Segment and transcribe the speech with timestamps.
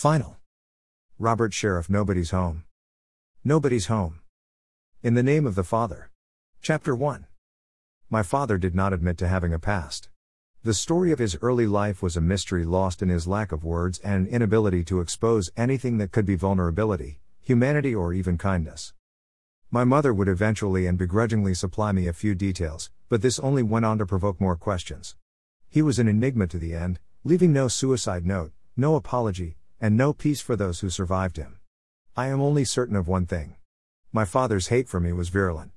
[0.00, 0.38] Final.
[1.18, 2.64] Robert Sheriff Nobody's Home.
[3.44, 4.20] Nobody's Home.
[5.02, 6.10] In the Name of the Father.
[6.62, 7.26] Chapter 1.
[8.08, 10.08] My father did not admit to having a past.
[10.62, 13.98] The story of his early life was a mystery lost in his lack of words
[13.98, 18.94] and an inability to expose anything that could be vulnerability, humanity, or even kindness.
[19.70, 23.84] My mother would eventually and begrudgingly supply me a few details, but this only went
[23.84, 25.14] on to provoke more questions.
[25.68, 30.12] He was an enigma to the end, leaving no suicide note, no apology, and no
[30.12, 31.58] peace for those who survived him.
[32.16, 33.56] I am only certain of one thing.
[34.12, 35.72] My father's hate for me was virulent.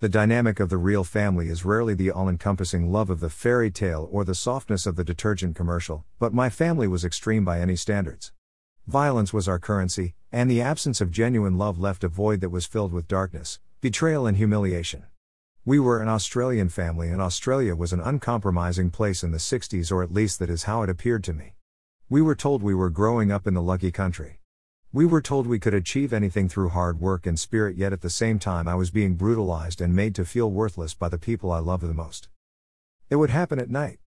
[0.00, 3.70] The dynamic of the real family is rarely the all encompassing love of the fairy
[3.70, 7.76] tale or the softness of the detergent commercial, but my family was extreme by any
[7.76, 8.32] standards.
[8.86, 12.64] Violence was our currency, and the absence of genuine love left a void that was
[12.64, 15.04] filled with darkness, betrayal, and humiliation.
[15.66, 20.02] We were an Australian family, and Australia was an uncompromising place in the 60s, or
[20.02, 21.54] at least that is how it appeared to me.
[22.10, 24.40] We were told we were growing up in the lucky country.
[24.94, 28.08] We were told we could achieve anything through hard work and spirit, yet at the
[28.08, 31.58] same time, I was being brutalized and made to feel worthless by the people I
[31.58, 32.28] love the most.
[33.10, 33.98] It would happen at night.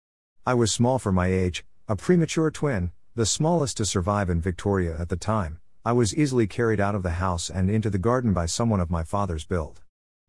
[0.46, 4.96] I was small for my age, a premature twin, the smallest to survive in Victoria
[4.98, 5.60] at the time.
[5.84, 8.90] I was easily carried out of the house and into the garden by someone of
[8.90, 9.82] my father's build.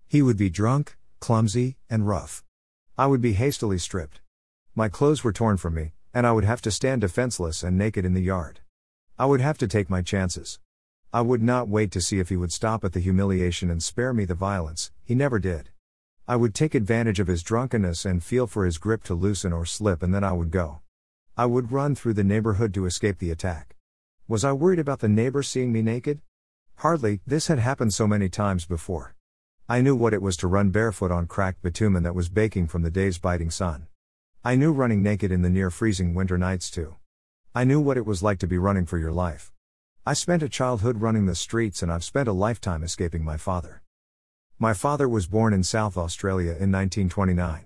[0.09, 2.43] He would be drunk, clumsy, and rough.
[2.97, 4.19] I would be hastily stripped.
[4.75, 8.05] My clothes were torn from me, and I would have to stand defenseless and naked
[8.05, 8.59] in the yard.
[9.17, 10.59] I would have to take my chances.
[11.13, 14.13] I would not wait to see if he would stop at the humiliation and spare
[14.13, 15.69] me the violence, he never did.
[16.27, 19.65] I would take advantage of his drunkenness and feel for his grip to loosen or
[19.65, 20.79] slip, and then I would go.
[21.37, 23.75] I would run through the neighborhood to escape the attack.
[24.27, 26.21] Was I worried about the neighbors seeing me naked?
[26.77, 29.15] Hardly, this had happened so many times before.
[29.67, 32.81] I knew what it was to run barefoot on cracked bitumen that was baking from
[32.81, 33.87] the day's biting sun.
[34.43, 36.95] I knew running naked in the near freezing winter nights too.
[37.53, 39.51] I knew what it was like to be running for your life.
[40.03, 43.83] I spent a childhood running the streets and I've spent a lifetime escaping my father.
[44.57, 47.65] My father was born in South Australia in 1929.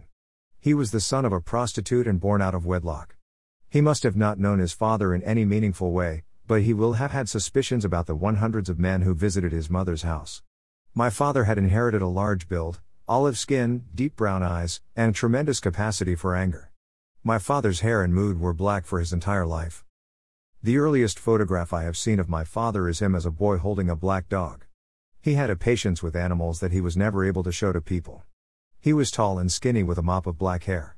[0.60, 3.16] He was the son of a prostitute and born out of wedlock.
[3.70, 7.12] He must have not known his father in any meaningful way, but he will have
[7.12, 10.44] had suspicions about the one hundreds of men who visited his mother's house.
[10.94, 16.16] My father had inherited a large build, olive skin, deep brown eyes, and tremendous capacity
[16.16, 16.72] for anger.
[17.24, 19.86] My father's hair and mood were black for his entire life.
[20.64, 23.92] The earliest photograph I have seen of my father is him as a boy holding
[23.92, 24.66] a black dog.
[25.22, 28.24] He had a patience with animals that he was never able to show to people.
[28.80, 30.98] He was tall and skinny with a mop of black hair.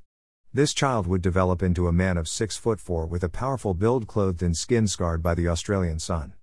[0.54, 4.08] This child would develop into a man of 6 foot 4 with a powerful build
[4.08, 6.36] clothed in skin scarred by the Australian sun.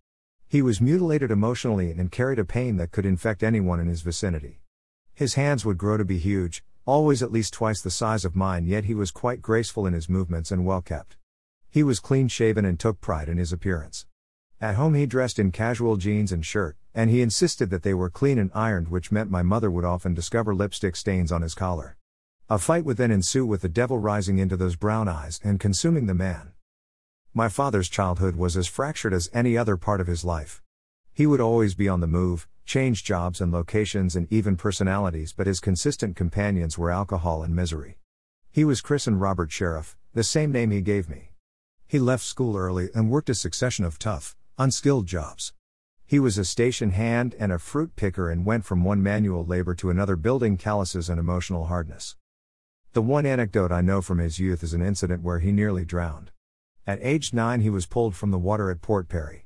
[0.46, 4.60] He was mutilated emotionally and carried a pain that could infect anyone in his vicinity.
[5.14, 8.66] His hands would grow to be huge, always at least twice the size of mine,
[8.66, 11.16] yet he was quite graceful in his movements and well kept.
[11.70, 14.06] He was clean shaven and took pride in his appearance.
[14.60, 18.10] At home, he dressed in casual jeans and shirt, and he insisted that they were
[18.10, 21.96] clean and ironed, which meant my mother would often discover lipstick stains on his collar.
[22.50, 26.06] A fight would then ensue with the devil rising into those brown eyes and consuming
[26.06, 26.54] the man.
[27.32, 30.60] My father's childhood was as fractured as any other part of his life.
[31.16, 35.46] He would always be on the move, change jobs and locations and even personalities, but
[35.46, 37.98] his consistent companions were alcohol and misery.
[38.50, 41.30] He was christened Robert Sheriff, the same name he gave me.
[41.86, 45.52] He left school early and worked a succession of tough, unskilled jobs.
[46.04, 49.76] He was a station hand and a fruit picker and went from one manual labor
[49.76, 52.16] to another building calluses and emotional hardness.
[52.92, 56.32] The one anecdote I know from his youth is an incident where he nearly drowned.
[56.88, 59.43] At age 9 he was pulled from the water at Port Pirie.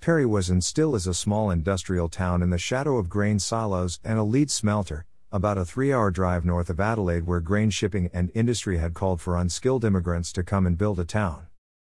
[0.00, 3.98] Pirie was and still is a small industrial town in the shadow of grain silos
[4.04, 8.08] and a lead smelter, about a three hour drive north of Adelaide, where grain shipping
[8.12, 11.46] and industry had called for unskilled immigrants to come and build a town.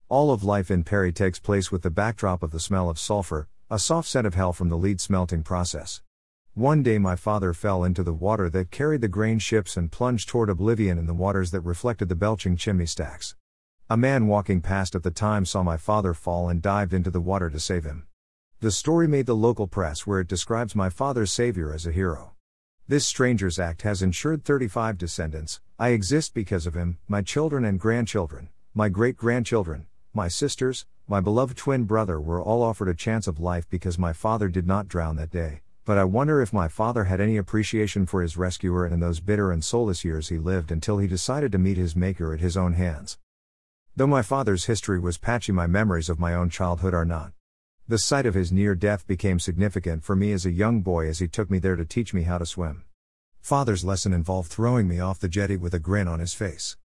[0.08, 3.48] All of life in Pirie takes place with the backdrop of the smell of sulfur,
[3.70, 6.02] a soft scent of hell from the lead smelting process.
[6.54, 10.28] One day my father fell into the water that carried the grain ships and plunged
[10.28, 13.36] toward oblivion in the waters that reflected the belching chimney stacks.
[13.92, 17.20] A man walking past at the time saw my father fall and dived into the
[17.20, 18.06] water to save him.
[18.60, 22.34] The story made the local press where it describes my father's savior as a hero.
[22.86, 25.60] This Stranger's Act has insured 35 descendants.
[25.76, 31.18] I exist because of him, my children and grandchildren, my great grandchildren, my sisters, my
[31.18, 34.86] beloved twin brother were all offered a chance of life because my father did not
[34.86, 35.62] drown that day.
[35.84, 39.50] But I wonder if my father had any appreciation for his rescuer in those bitter
[39.50, 42.74] and soulless years he lived until he decided to meet his Maker at his own
[42.74, 43.18] hands.
[44.00, 47.32] Though my father's history was patchy, my memories of my own childhood are not.
[47.86, 51.18] The sight of his near death became significant for me as a young boy as
[51.18, 52.84] he took me there to teach me how to swim.
[53.42, 56.78] Father's lesson involved throwing me off the jetty with a grin on his face.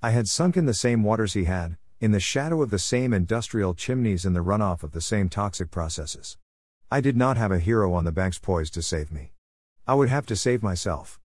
[0.00, 3.12] I had sunk in the same waters he had, in the shadow of the same
[3.12, 6.38] industrial chimneys and the runoff of the same toxic processes.
[6.88, 9.32] I did not have a hero on the banks poised to save me.
[9.88, 11.19] I would have to save myself.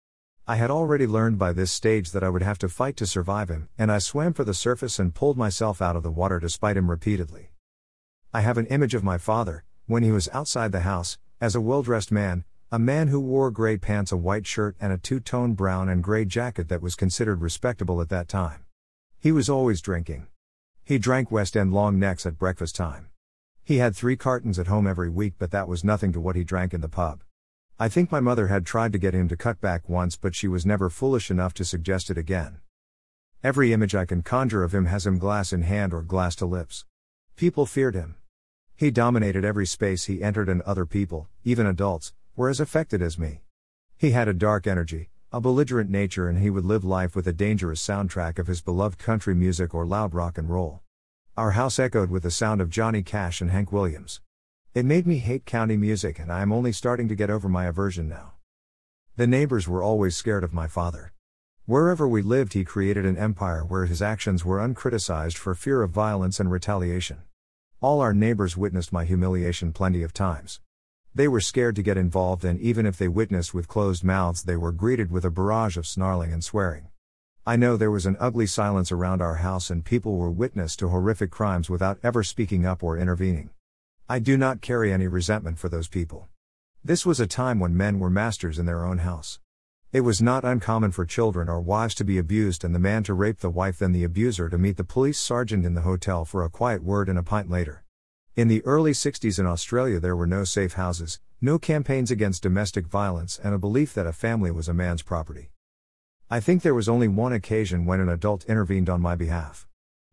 [0.47, 3.49] I had already learned by this stage that I would have to fight to survive
[3.49, 6.77] him, and I swam for the surface and pulled myself out of the water despite
[6.77, 7.49] him repeatedly.
[8.31, 11.61] I have an image of my father, when he was outside the house, as a
[11.61, 15.19] well dressed man, a man who wore gray pants, a white shirt, and a two
[15.19, 18.65] tone brown and gray jacket that was considered respectable at that time.
[19.17, 20.27] He was always drinking.
[20.83, 23.09] He drank West End long necks at breakfast time.
[23.63, 26.43] He had three cartons at home every week, but that was nothing to what he
[26.43, 27.23] drank in the pub.
[27.77, 30.47] I think my mother had tried to get him to cut back once, but she
[30.47, 32.59] was never foolish enough to suggest it again.
[33.43, 36.45] Every image I can conjure of him has him glass in hand or glass to
[36.45, 36.85] lips.
[37.35, 38.15] People feared him.
[38.77, 43.19] He dominated every space he entered, and other people, even adults, were as affected as
[43.19, 43.41] me.
[43.97, 47.33] He had a dark energy, a belligerent nature, and he would live life with a
[47.33, 50.79] dangerous soundtrack of his beloved country music or loud rock and roll.
[51.35, 54.21] Our house echoed with the sound of Johnny Cash and Hank Williams.
[54.75, 57.63] It made me hate county music, and I am only starting to get over my
[57.63, 58.33] aversion now.
[59.15, 61.13] The neighbors were always scared of my father.
[61.63, 65.91] Wherever we lived, he created an empire where his actions were uncriticized for fear of
[65.91, 67.19] violence and retaliation.
[67.79, 70.59] All our neighbors witnessed my humiliation plenty of times.
[71.13, 74.57] They were scared to get involved, and even if they witnessed with closed mouths, they
[74.57, 76.89] were greeted with a barrage of snarling and swearing.
[77.47, 80.89] I know there was an ugly silence around our house, and people were witness to
[80.89, 83.51] horrific crimes without ever speaking up or intervening.
[84.07, 86.29] I do not carry any resentment for those people.
[86.83, 89.39] This was a time when men were masters in their own house.
[89.91, 93.15] It was not uncommon for children or wives to be abused and the man to
[93.15, 96.43] rape the wife, then the abuser to meet the police sergeant in the hotel for
[96.43, 97.83] a quiet word and a pint later.
[98.35, 102.85] In the early 60s in Australia, there were no safe houses, no campaigns against domestic
[102.85, 105.49] violence, and a belief that a family was a man's property.
[106.29, 109.67] I think there was only one occasion when an adult intervened on my behalf.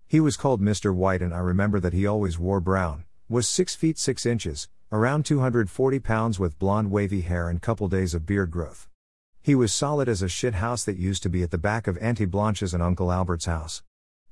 [0.07, 0.95] He was called Mr.
[0.95, 5.25] White, and I remember that he always wore brown, was 6 feet 6 inches, around
[5.25, 8.91] 240 pounds with blonde wavy hair and couple days of beard growth.
[9.41, 11.97] He was solid as a shit house that used to be at the back of
[11.97, 13.83] Auntie Blanche's and Uncle Albert's house.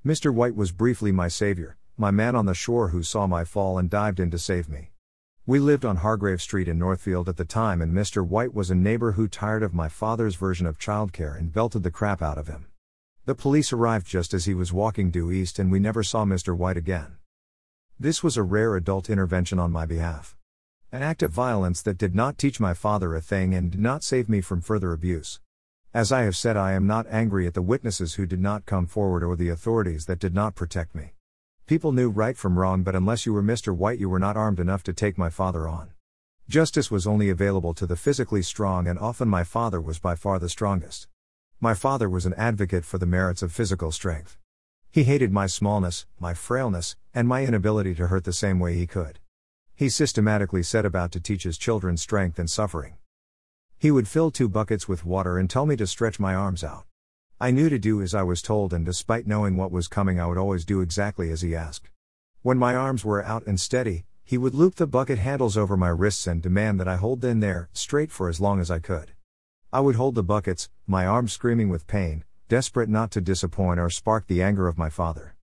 [0.04, 0.34] Mr.
[0.34, 3.88] White was briefly my savior, my man on the shore who saw my fall and
[3.88, 4.90] dived in to save me.
[5.46, 8.22] We lived on Hargrave Street in Northfield at the time, and Mr.
[8.22, 11.90] White was a neighbor who tired of my father's version of childcare and belted the
[11.90, 12.66] crap out of him.
[13.24, 16.54] The police arrived just as he was walking due east, and we never saw Mr.
[16.54, 17.16] White again.
[18.02, 20.34] This was a rare adult intervention on my behalf.
[20.90, 24.02] An act of violence that did not teach my father a thing and did not
[24.02, 25.38] save me from further abuse.
[25.92, 28.86] As I have said, I am not angry at the witnesses who did not come
[28.86, 31.12] forward or the authorities that did not protect me.
[31.66, 33.76] People knew right from wrong, but unless you were Mr.
[33.76, 35.90] White, you were not armed enough to take my father on.
[36.48, 40.38] Justice was only available to the physically strong, and often my father was by far
[40.38, 41.06] the strongest.
[41.60, 44.38] My father was an advocate for the merits of physical strength.
[44.92, 48.88] He hated my smallness, my frailness, and my inability to hurt the same way he
[48.88, 49.20] could.
[49.76, 52.94] He systematically set about to teach his children strength and suffering.
[53.78, 56.86] He would fill two buckets with water and tell me to stretch my arms out.
[57.40, 60.26] I knew to do as I was told, and despite knowing what was coming, I
[60.26, 61.88] would always do exactly as he asked.
[62.42, 65.88] When my arms were out and steady, he would loop the bucket handles over my
[65.88, 69.12] wrists and demand that I hold them there, straight for as long as I could.
[69.72, 73.88] I would hold the buckets, my arms screaming with pain, desperate not to disappoint or
[73.88, 75.36] spark the anger of my father.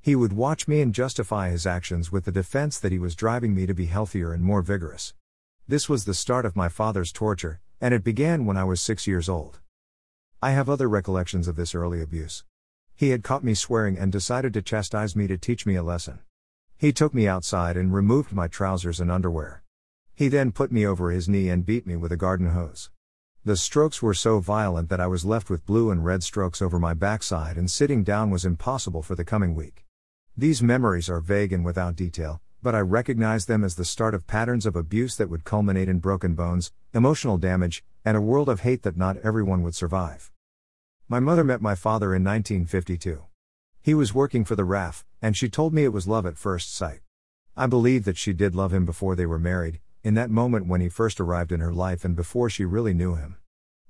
[0.00, 3.52] He would watch me and justify his actions with the defense that he was driving
[3.52, 5.12] me to be healthier and more vigorous.
[5.66, 9.08] This was the start of my father's torture, and it began when I was six
[9.08, 9.58] years old.
[10.40, 12.44] I have other recollections of this early abuse.
[12.94, 16.20] He had caught me swearing and decided to chastise me to teach me a lesson.
[16.78, 19.64] He took me outside and removed my trousers and underwear.
[20.14, 22.90] He then put me over his knee and beat me with a garden hose.
[23.44, 26.78] The strokes were so violent that I was left with blue and red strokes over
[26.78, 29.84] my backside, and sitting down was impossible for the coming week.
[30.36, 34.28] These memories are vague and without detail, but I recognize them as the start of
[34.28, 38.60] patterns of abuse that would culminate in broken bones, emotional damage, and a world of
[38.60, 40.30] hate that not everyone would survive.
[41.08, 43.24] My mother met my father in 1952.
[43.82, 46.72] He was working for the RAF, and she told me it was love at first
[46.72, 47.00] sight.
[47.56, 50.80] I believe that she did love him before they were married, in that moment when
[50.80, 53.36] he first arrived in her life and before she really knew him.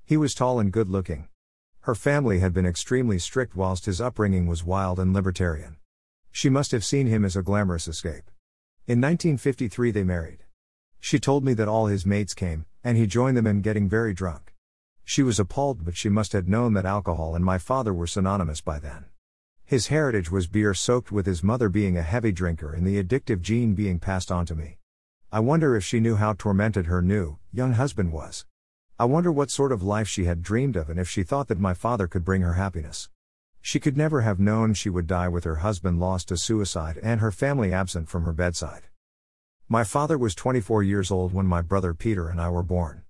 [0.05, 1.27] He was tall and good looking.
[1.81, 5.77] Her family had been extremely strict whilst his upbringing was wild and libertarian.
[6.31, 8.29] She must have seen him as a glamorous escape.
[8.85, 10.43] In 1953 they married.
[10.99, 14.13] She told me that all his mates came, and he joined them in getting very
[14.13, 14.53] drunk.
[15.03, 18.61] She was appalled, but she must have known that alcohol and my father were synonymous
[18.61, 19.05] by then.
[19.65, 23.41] His heritage was beer soaked, with his mother being a heavy drinker and the addictive
[23.41, 24.77] gene being passed on to me.
[25.33, 28.45] I wonder if she knew how tormented her new, young husband was.
[28.99, 31.59] I wonder what sort of life she had dreamed of and if she thought that
[31.59, 33.09] my father could bring her happiness.
[33.59, 37.19] She could never have known she would die with her husband lost to suicide and
[37.19, 38.83] her family absent from her bedside.
[39.67, 43.01] My father was 24 years old when my brother Peter and I were born.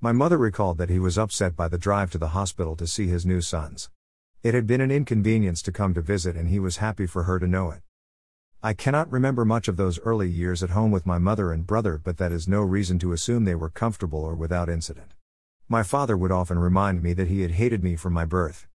[0.00, 3.08] My mother recalled that he was upset by the drive to the hospital to see
[3.08, 3.90] his new sons.
[4.42, 7.38] It had been an inconvenience to come to visit, and he was happy for her
[7.38, 7.82] to know it.
[8.66, 12.00] I cannot remember much of those early years at home with my mother and brother,
[12.02, 15.14] but that is no reason to assume they were comfortable or without incident.
[15.68, 18.66] My father would often remind me that he had hated me from my birth.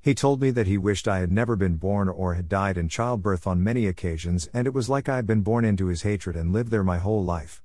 [0.00, 2.88] He told me that he wished I had never been born or had died in
[2.88, 6.34] childbirth on many occasions, and it was like I had been born into his hatred
[6.34, 7.62] and lived there my whole life.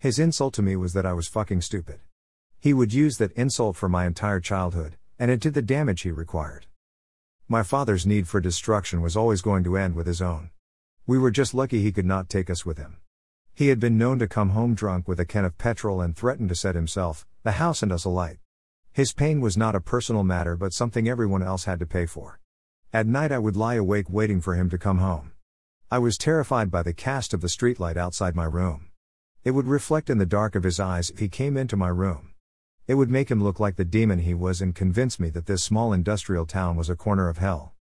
[0.00, 2.00] His insult to me was that I was fucking stupid.
[2.58, 6.10] He would use that insult for my entire childhood, and it did the damage he
[6.10, 6.66] required.
[7.46, 10.50] My father's need for destruction was always going to end with his own.
[11.10, 12.98] We were just lucky he could not take us with him.
[13.52, 16.46] He had been known to come home drunk with a can of petrol and threaten
[16.46, 18.38] to set himself, the house, and us alight.
[18.92, 22.38] His pain was not a personal matter but something everyone else had to pay for.
[22.92, 25.32] At night I would lie awake waiting for him to come home.
[25.90, 28.92] I was terrified by the cast of the streetlight outside my room.
[29.42, 32.34] It would reflect in the dark of his eyes if he came into my room.
[32.86, 35.64] It would make him look like the demon he was and convince me that this
[35.64, 37.74] small industrial town was a corner of hell.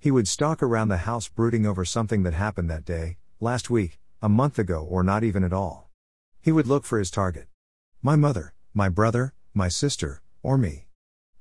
[0.00, 3.98] He would stalk around the house brooding over something that happened that day, last week,
[4.22, 5.90] a month ago, or not even at all.
[6.40, 7.48] He would look for his target.
[8.00, 10.86] My mother, my brother, my sister, or me.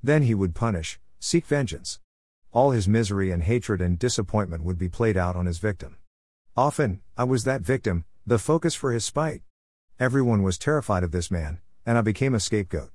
[0.01, 1.99] Then he would punish, seek vengeance.
[2.51, 5.97] All his misery and hatred and disappointment would be played out on his victim.
[6.55, 9.43] Often, I was that victim, the focus for his spite.
[9.99, 12.91] Everyone was terrified of this man, and I became a scapegoat.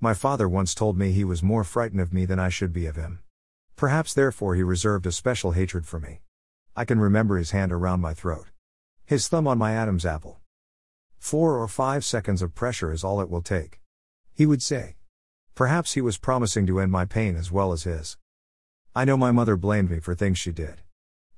[0.00, 2.86] My father once told me he was more frightened of me than I should be
[2.86, 3.20] of him.
[3.76, 6.20] Perhaps therefore he reserved a special hatred for me.
[6.76, 8.46] I can remember his hand around my throat.
[9.04, 10.40] His thumb on my Adam's apple.
[11.18, 13.80] Four or five seconds of pressure is all it will take.
[14.32, 14.96] He would say.
[15.54, 18.16] Perhaps he was promising to end my pain as well as his.
[18.94, 20.82] I know my mother blamed me for things she did.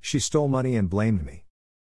[0.01, 1.45] She stole money and blamed me.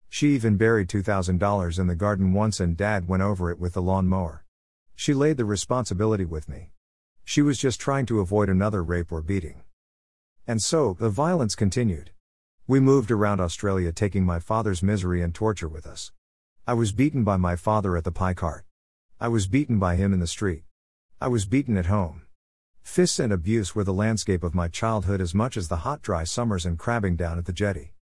[0.09, 3.81] She even buried $2,000 in the garden once and dad went over it with the
[3.81, 4.43] lawn mower.
[4.95, 6.71] She laid the responsibility with me.
[7.23, 9.61] She was just trying to avoid another rape or beating.
[10.49, 12.11] And so, the violence continued.
[12.67, 16.13] We moved around Australia taking my father's misery and torture with us.
[16.65, 18.63] I was beaten by my father at the pie cart.
[19.19, 20.63] I was beaten by him in the street.
[21.19, 22.21] I was beaten at home.
[22.81, 26.23] Fists and abuse were the landscape of my childhood as much as the hot, dry
[26.23, 27.93] summers and crabbing down at the jetty.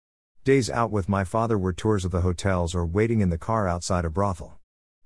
[0.45, 3.67] Days out with my father were tours of the hotels or waiting in the car
[3.67, 4.59] outside a brothel.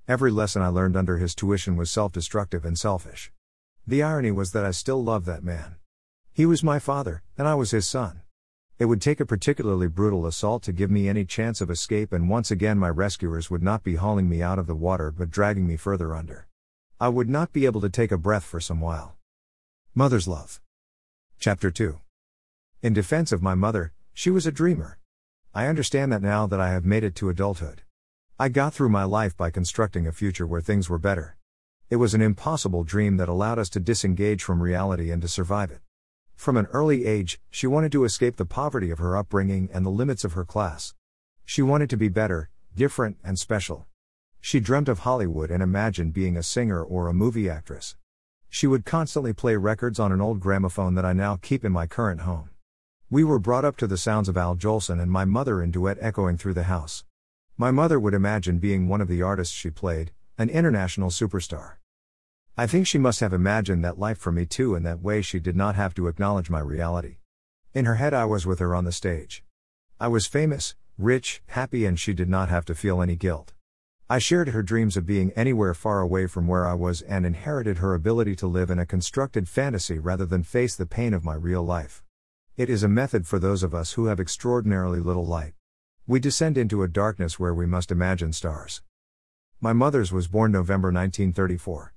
[0.09, 3.31] Every lesson I learned under his tuition was self destructive and selfish.
[3.87, 5.78] The irony was that I still loved that man.
[6.39, 8.21] He was my father, and I was his son.
[8.77, 12.29] It would take a particularly brutal assault to give me any chance of escape, and
[12.29, 15.67] once again, my rescuers would not be hauling me out of the water but dragging
[15.67, 16.47] me further under.
[16.97, 19.17] I would not be able to take a breath for some while.
[19.93, 20.61] Mother's Love.
[21.39, 21.99] Chapter 2.
[22.83, 24.97] In defense of my mother, she was a dreamer.
[25.53, 27.81] I understand that now that I have made it to adulthood.
[28.39, 31.35] I got through my life by constructing a future where things were better.
[31.89, 35.69] It was an impossible dream that allowed us to disengage from reality and to survive
[35.71, 35.81] it.
[36.39, 39.89] From an early age, she wanted to escape the poverty of her upbringing and the
[39.89, 40.93] limits of her class.
[41.43, 43.87] She wanted to be better, different, and special.
[44.39, 47.97] She dreamt of Hollywood and imagined being a singer or a movie actress.
[48.47, 51.87] She would constantly play records on an old gramophone that I now keep in my
[51.87, 52.51] current home.
[53.09, 55.97] We were brought up to the sounds of Al Jolson and my mother in duet
[55.99, 57.03] echoing through the house.
[57.57, 61.78] My mother would imagine being one of the artists she played, an international superstar.
[62.57, 65.39] I think she must have imagined that life for me too, in that way she
[65.39, 67.17] did not have to acknowledge my reality.
[67.73, 69.43] In her head, I was with her on the stage.
[69.99, 73.53] I was famous, rich, happy, and she did not have to feel any guilt.
[74.09, 77.77] I shared her dreams of being anywhere far away from where I was and inherited
[77.77, 81.35] her ability to live in a constructed fantasy rather than face the pain of my
[81.35, 82.03] real life.
[82.57, 85.53] It is a method for those of us who have extraordinarily little light.
[86.07, 88.81] We descend into a darkness where we must imagine stars.
[89.61, 91.93] My mother's was born November 1934.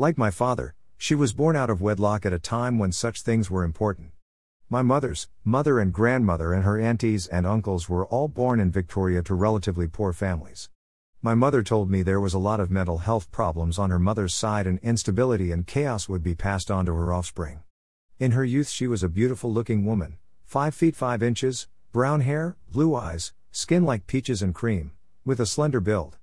[0.00, 3.50] Like my father, she was born out of wedlock at a time when such things
[3.50, 4.12] were important.
[4.70, 9.22] My mother's mother and grandmother and her aunties and uncles were all born in Victoria
[9.24, 10.70] to relatively poor families.
[11.20, 14.34] My mother told me there was a lot of mental health problems on her mother's
[14.34, 17.60] side and instability and chaos would be passed on to her offspring.
[18.18, 20.16] In her youth, she was a beautiful looking woman,
[20.46, 24.92] 5 feet 5 inches, brown hair, blue eyes, Skin like peaches and cream,
[25.26, 26.16] with a slender build.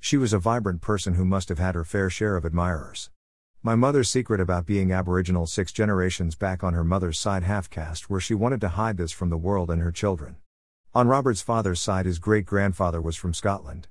[0.00, 3.10] She was a vibrant person who must have had her fair share of admirers.
[3.60, 8.08] My mother's secret about being Aboriginal six generations back on her mother's side half caste
[8.08, 10.36] where she wanted to hide this from the world and her children.
[10.94, 13.88] On Robert's father's side, his great grandfather was from Scotland.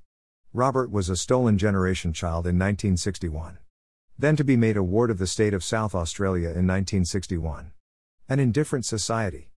[0.54, 3.58] Robert was a stolen generation child in 1961.
[4.18, 7.72] Then to be made a ward of the state of South Australia in 1961.
[8.26, 9.50] An indifferent society.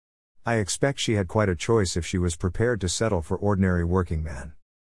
[0.44, 3.84] I expect she had quite a choice if she was prepared to settle for ordinary
[3.84, 4.54] working man.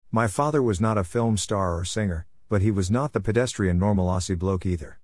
[0.09, 3.77] My father was not a film star or singer, but he was not the pedestrian
[3.77, 5.00] normal Aussie bloke either.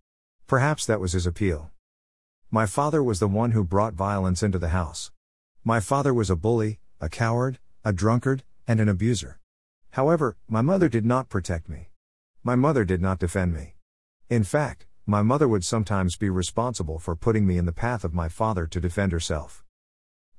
[0.47, 1.71] Perhaps that was his appeal.
[2.49, 5.11] My father was the one who brought violence into the house.
[5.65, 9.41] My father was a bully, a coward, a drunkard, and an abuser.
[9.91, 11.89] However, my mother did not protect me.
[12.43, 13.75] My mother did not defend me.
[14.29, 18.13] In fact, my mother would sometimes be responsible for putting me in the path of
[18.13, 19.65] my father to defend herself.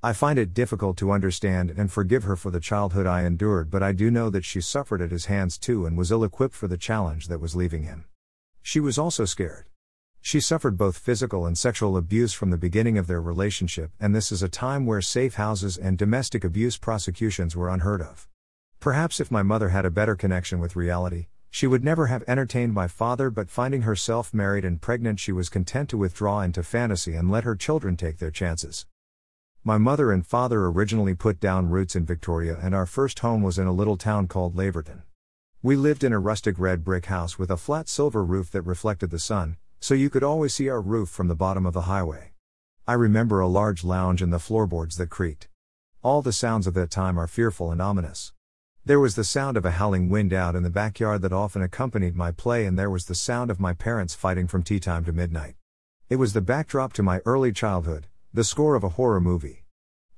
[0.02, 3.82] I find it difficult to understand and forgive her for the childhood I endured, but
[3.82, 6.66] I do know that she suffered at his hands too and was ill equipped for
[6.66, 8.06] the challenge that was leaving him.
[8.62, 9.66] She was also scared.
[10.28, 14.30] She suffered both physical and sexual abuse from the beginning of their relationship, and this
[14.30, 18.28] is a time where safe houses and domestic abuse prosecutions were unheard of.
[18.78, 22.74] Perhaps if my mother had a better connection with reality, she would never have entertained
[22.74, 27.14] my father, but finding herself married and pregnant, she was content to withdraw into fantasy
[27.14, 28.84] and let her children take their chances.
[29.64, 33.58] My mother and father originally put down roots in Victoria, and our first home was
[33.58, 35.04] in a little town called Laverton.
[35.62, 39.08] We lived in a rustic red brick house with a flat silver roof that reflected
[39.08, 42.32] the sun, so you could always see our roof from the bottom of the highway.
[42.86, 45.48] I remember a large lounge and the floorboards that creaked.
[46.02, 48.32] All the sounds of that time are fearful and ominous.
[48.84, 52.16] There was the sound of a howling wind out in the backyard that often accompanied
[52.16, 55.12] my play, and there was the sound of my parents fighting from tea time to
[55.12, 55.56] midnight.
[56.08, 59.64] It was the backdrop to my early childhood, the score of a horror movie.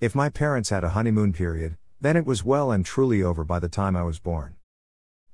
[0.01, 3.59] If my parents had a honeymoon period, then it was well and truly over by
[3.59, 4.55] the time I was born.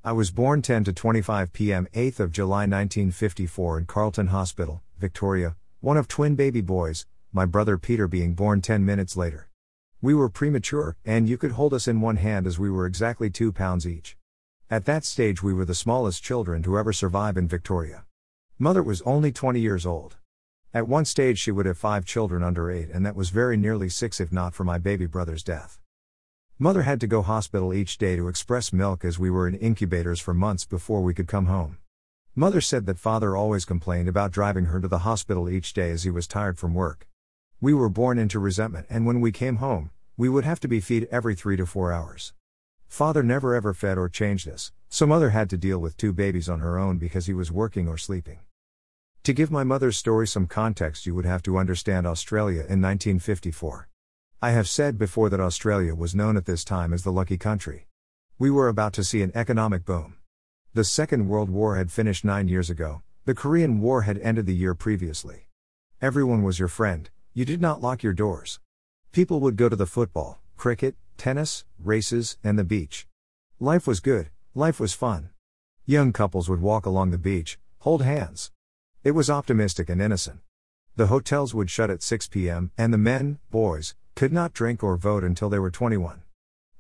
[0.07, 1.89] I was born 10 to 25 p.m.
[1.93, 7.77] 8th of July 1954 in Carlton Hospital, Victoria, one of twin baby boys, my brother
[7.77, 9.49] Peter being born 10 minutes later.
[10.01, 13.31] We were premature, and you could hold us in one hand as we were exactly
[13.31, 14.17] 2 pounds each.
[14.71, 18.05] At that stage, we were the smallest children to ever survive in Victoria.
[18.61, 20.15] Mother was only 20 years old.
[20.73, 23.89] At one stage, she would have five children under eight, and that was very nearly
[23.89, 25.81] six if not for my baby brother's death.
[26.59, 30.21] Mother had to go hospital each day to express milk as we were in incubators
[30.21, 31.77] for months before we could come home.
[32.35, 36.05] Mother said that father always complained about driving her to the hospital each day as
[36.05, 37.07] he was tired from work.
[37.61, 40.81] We were born into resentment, and when we came home, we would have to be
[40.81, 42.33] fed every three to four hours.
[42.89, 46.49] Father never ever fed or changed us, so mother had to deal with two babies
[46.49, 48.39] on her own because he was working or sleeping.
[49.25, 53.89] To give my mother's story some context, you would have to understand Australia in 1954.
[54.43, 57.87] I have said before that Australia was known at this time as the lucky country.
[58.39, 60.17] We were about to see an economic boom.
[60.75, 64.55] The Second World War had finished nine years ago, the Korean War had ended the
[64.55, 65.49] year previously.
[66.03, 68.61] Everyone was your friend, you did not lock your doors.
[69.11, 73.07] People would go to the football, cricket, tennis, races, and the beach.
[73.59, 75.31] Life was good, life was fun.
[75.87, 78.53] Young couples would walk along the beach, hold hands.
[79.03, 80.41] It was optimistic and innocent.
[80.95, 84.97] The hotels would shut at 6 p.m., and the men, boys, could not drink or
[84.97, 86.23] vote until they were 21.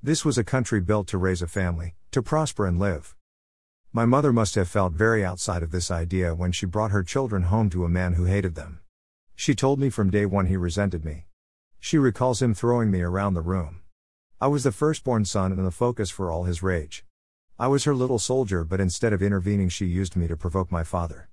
[0.02, 3.14] This was a country built to raise a family, to prosper and live.
[3.92, 7.42] My mother must have felt very outside of this idea when she brought her children
[7.42, 8.80] home to a man who hated them.
[9.34, 11.26] She told me from day one he resented me.
[11.78, 13.82] She recalls him throwing me around the room.
[14.40, 17.04] I was the firstborn son and the focus for all his rage.
[17.58, 20.84] I was her little soldier, but instead of intervening, she used me to provoke my
[20.84, 21.28] father.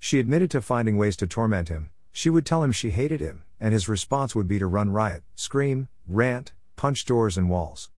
[0.00, 3.42] She admitted to finding ways to torment him, she would tell him she hated him,
[3.58, 7.90] and his response would be to run riot, scream, rant, punch doors and walls.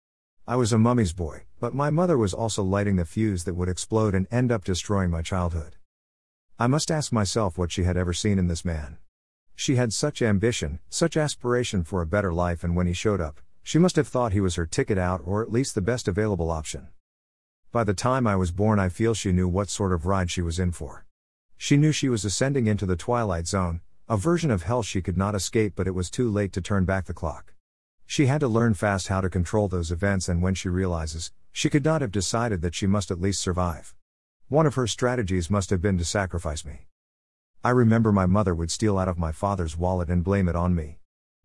[0.48, 3.68] I was a mummy's boy, but my mother was also lighting the fuse that would
[3.68, 5.76] explode and end up destroying my childhood.
[6.58, 8.96] I must ask myself what she had ever seen in this man.
[9.54, 13.42] She had such ambition, such aspiration for a better life, and when he showed up,
[13.62, 16.50] she must have thought he was her ticket out or at least the best available
[16.50, 16.88] option.
[17.70, 20.40] By the time I was born, I feel she knew what sort of ride she
[20.40, 21.04] was in for.
[21.58, 25.16] She knew she was ascending into the twilight zone, a version of hell she could
[25.16, 27.52] not escape, but it was too late to turn back the clock.
[28.06, 31.68] She had to learn fast how to control those events, and when she realizes, she
[31.68, 33.96] could not have decided that she must at least survive.
[34.46, 36.86] One of her strategies must have been to sacrifice me.
[37.64, 40.72] I remember my mother would steal out of my father's wallet and blame it on
[40.72, 41.00] me.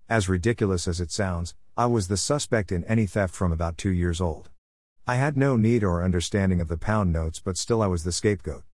[0.08, 3.90] As ridiculous as it sounds, I was the suspect in any theft from about two
[3.90, 4.52] years old.
[5.08, 8.12] I had no need or understanding of the pound notes, but still I was the
[8.12, 8.66] scapegoat.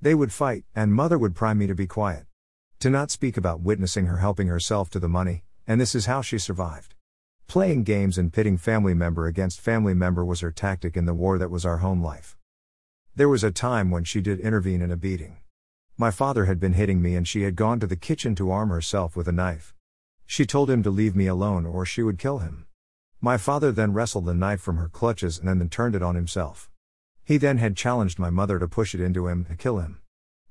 [0.00, 2.26] They would fight, and mother would pry me to be quiet.
[2.82, 6.20] To not speak about witnessing her helping herself to the money, and this is how
[6.20, 6.96] she survived.
[7.46, 11.38] Playing games and pitting family member against family member was her tactic in the war
[11.38, 12.36] that was our home life.
[13.14, 15.36] There was a time when she did intervene in a beating.
[15.96, 18.70] My father had been hitting me and she had gone to the kitchen to arm
[18.70, 19.72] herself with a knife.
[20.26, 22.66] She told him to leave me alone or she would kill him.
[23.20, 26.68] My father then wrestled the knife from her clutches and then turned it on himself.
[27.24, 30.00] He then had challenged my mother to push it into him to kill him.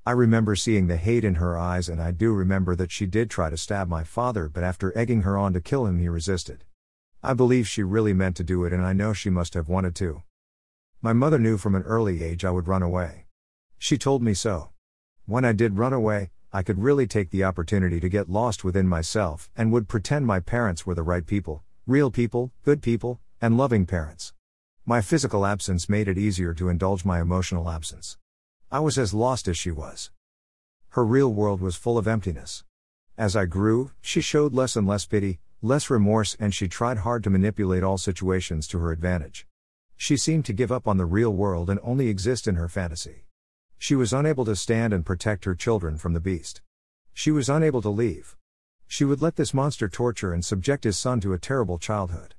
[0.04, 3.30] I remember seeing the hate in her eyes, and I do remember that she did
[3.30, 6.64] try to stab my father, but after egging her on to kill him, he resisted.
[7.22, 9.94] I believe she really meant to do it, and I know she must have wanted
[9.96, 10.24] to.
[11.00, 13.26] My mother knew from an early age I would run away.
[13.78, 14.70] She told me so.
[15.26, 18.88] When I did run away, I could really take the opportunity to get lost within
[18.88, 23.56] myself and would pretend my parents were the right people, real people, good people, and
[23.56, 24.32] loving parents.
[24.84, 28.18] My physical absence made it easier to indulge my emotional absence.
[28.72, 30.10] I was as lost as she was.
[30.88, 32.64] Her real world was full of emptiness.
[33.18, 37.22] As I grew, she showed less and less pity, less remorse, and she tried hard
[37.24, 39.46] to manipulate all situations to her advantage.
[39.98, 43.26] She seemed to give up on the real world and only exist in her fantasy.
[43.76, 46.62] She was unable to stand and protect her children from the beast.
[47.12, 48.38] She was unable to leave.
[48.86, 52.36] She would let this monster torture and subject his son to a terrible childhood.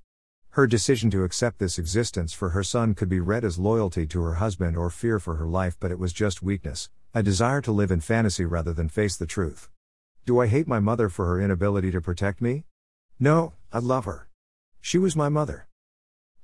[0.54, 4.22] Her decision to accept this existence for her son could be read as loyalty to
[4.22, 7.72] her husband or fear for her life, but it was just weakness, a desire to
[7.72, 9.72] live in fantasy rather than face the truth.
[10.28, 12.66] Do I hate my mother for her inability to protect me?
[13.20, 14.30] No, I love her.
[14.80, 15.66] She was my mother.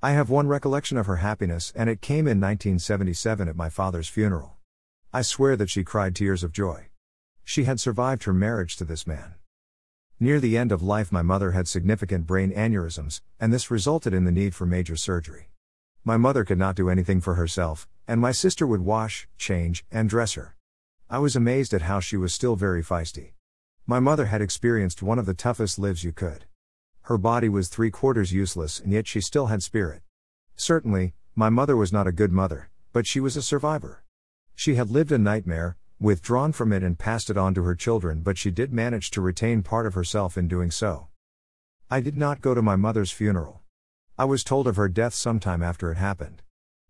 [0.02, 4.08] I have one recollection of her happiness, and it came in 1977 at my father's
[4.08, 4.56] funeral.
[5.12, 6.88] I swear that she cried tears of joy.
[7.44, 9.34] She had survived her marriage to this man.
[10.22, 14.24] Near the end of life, my mother had significant brain aneurysms, and this resulted in
[14.24, 15.48] the need for major surgery.
[16.04, 20.10] My mother could not do anything for herself, and my sister would wash, change, and
[20.10, 20.56] dress her.
[21.08, 23.32] I was amazed at how she was still very feisty.
[23.86, 26.44] My mother had experienced one of the toughest lives you could.
[27.04, 30.02] Her body was three quarters useless, and yet she still had spirit.
[30.54, 34.04] Certainly, my mother was not a good mother, but she was a survivor.
[34.54, 38.20] She had lived a nightmare, withdrawn from it and passed it on to her children,
[38.20, 41.08] but she did manage to retain part of herself in doing so.
[41.90, 43.60] I did not go to my mother's funeral.
[44.18, 46.42] I was told of her death sometime after it happened.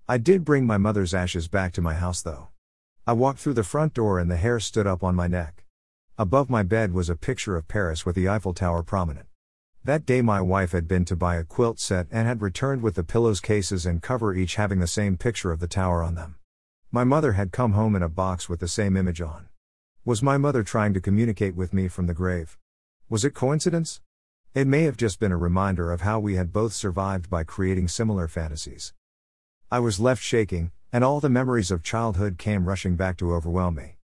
[0.09, 2.49] I did bring my mother's ashes back to my house though.
[3.07, 5.65] I walked through the front door and the hair stood up on my neck.
[6.17, 9.27] Above my bed was a picture of Paris with the Eiffel Tower prominent.
[9.83, 12.97] That day, my wife had been to buy a quilt set and had returned with
[12.97, 16.37] the pillows cases and cover each having the same picture of the tower on them.
[16.93, 19.49] My mother had come home in a box with the same image on.
[20.05, 22.59] Was my mother trying to communicate with me from the grave?
[23.09, 24.01] Was it coincidence?
[24.55, 27.87] It may have just been a reminder of how we had both survived by creating
[27.87, 28.93] similar fantasies.
[29.71, 33.77] I was left shaking, and all the memories of childhood came rushing back to overwhelm
[33.77, 33.99] me.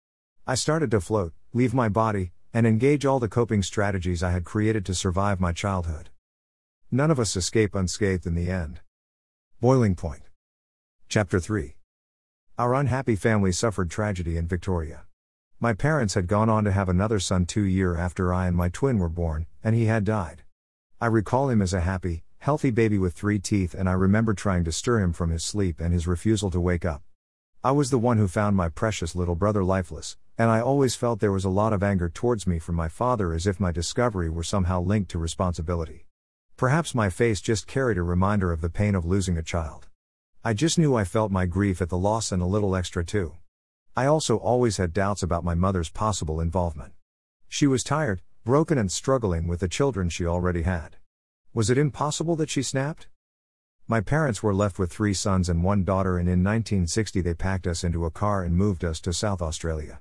[0.46, 4.44] I started to float, leave my body, and engage all the coping strategies I had
[4.44, 6.10] created to survive my childhood.
[6.92, 8.78] None of us escape unscathed in the end.
[9.60, 10.22] Boiling Point.
[11.08, 11.75] Chapter 3
[12.58, 15.04] our unhappy family suffered tragedy in Victoria.
[15.60, 18.70] My parents had gone on to have another son two year after I and my
[18.70, 20.42] twin were born, and he had died.
[20.98, 24.64] I recall him as a happy, healthy baby with three teeth, and I remember trying
[24.64, 27.02] to stir him from his sleep and his refusal to wake up.
[27.62, 31.20] I was the one who found my precious little brother lifeless, and I always felt
[31.20, 34.30] there was a lot of anger towards me from my father as if my discovery
[34.30, 36.06] were somehow linked to responsibility.
[36.56, 39.88] Perhaps my face just carried a reminder of the pain of losing a child.
[40.44, 43.34] I just knew I felt my grief at the loss and a little extra too.
[43.96, 46.92] I also always had doubts about my mother's possible involvement.
[47.48, 50.96] She was tired, broken, and struggling with the children she already had.
[51.52, 53.08] Was it impossible that she snapped?
[53.88, 57.66] My parents were left with three sons and one daughter, and in 1960 they packed
[57.66, 60.00] us into a car and moved us to South Australia.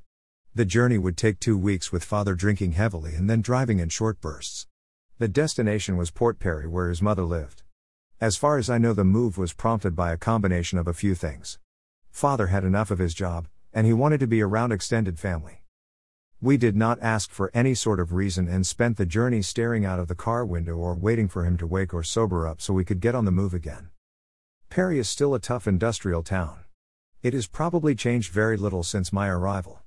[0.54, 4.22] The journey would take two weeks with father drinking heavily and then driving in short
[4.22, 4.68] bursts.
[5.18, 7.64] The destination was Port Pirie, where his mother lived.
[8.22, 11.16] As far as I know, the move was prompted by a combination of a few
[11.16, 11.60] things.
[12.12, 15.64] Father had enough of his job, and he wanted to be around extended family.
[16.40, 20.00] We did not ask for any sort of reason and spent the journey staring out
[20.00, 22.86] of the car window or waiting for him to wake or sober up so we
[22.86, 23.90] could get on the move again.
[24.70, 26.60] Pirie is still a tough industrial town.
[27.22, 29.82] It has probably changed very little since my arrival.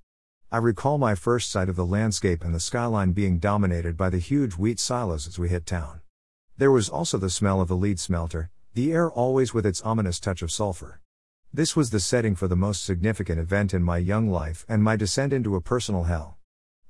[0.52, 4.18] I recall my first sight of the landscape and the skyline being dominated by the
[4.18, 6.02] huge wheat silos as we hit town.
[6.58, 10.18] There was also the smell of the lead smelter, the air always with its ominous
[10.18, 11.00] touch of sulfur.
[11.54, 14.96] This was the setting for the most significant event in my young life and my
[14.96, 16.36] descent into a personal hell.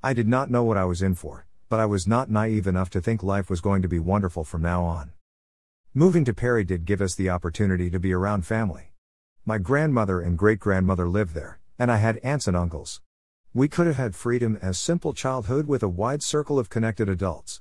[0.03, 2.89] I did not know what I was in for, but I was not naive enough
[2.91, 5.13] to think life was going to be wonderful from now on.
[5.93, 8.95] Moving to Pirie did give us the opportunity to be around family.
[9.45, 13.03] My grandmother and great grandmother lived there, and I had aunts and uncles.
[13.53, 17.61] We could have had freedom as simple childhood with a wide circle of connected adults.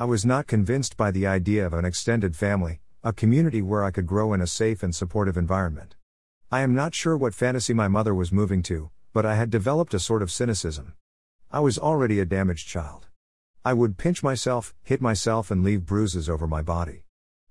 [0.00, 3.90] I was not convinced by the idea of an extended family, a community where I
[3.90, 5.94] could grow in a safe and supportive environment.
[6.50, 9.92] I am not sure what fantasy my mother was moving to, but I had developed
[9.92, 10.94] a sort of cynicism.
[11.50, 13.08] I was already a damaged child.
[13.62, 17.04] I would pinch myself, hit myself, and leave bruises over my body.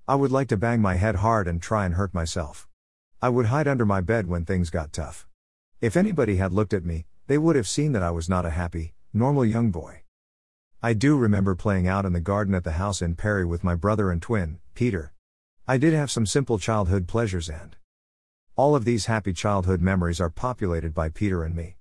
[0.08, 2.66] I would like to bang my head hard and try and hurt myself.
[3.22, 5.28] I would hide under my bed when things got tough.
[5.80, 8.50] If anybody had looked at me, they would have seen that I was not a
[8.50, 9.99] happy, normal young boy.
[10.82, 13.74] I do remember playing out in the garden at the house in Pirie with my
[13.74, 15.12] brother and twin, Peter.
[15.68, 17.76] I did have some simple childhood pleasures and
[18.56, 21.76] all of these happy childhood memories are populated by Peter and me.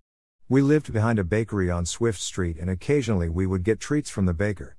[0.49, 4.25] We lived behind a bakery on Swift Street and occasionally we would get treats from
[4.25, 4.75] the baker.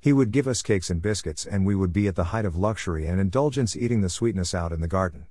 [0.00, 2.56] He would give us cakes and biscuits and we would be at the height of
[2.56, 5.26] luxury and indulgence eating the sweetness out in the garden.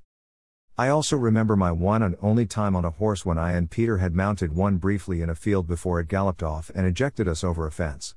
[0.78, 3.98] I also remember my one and only time on a horse when I and Peter
[3.98, 7.68] had mounted one briefly in a field before it galloped off and ejected us over
[7.68, 8.16] a fence.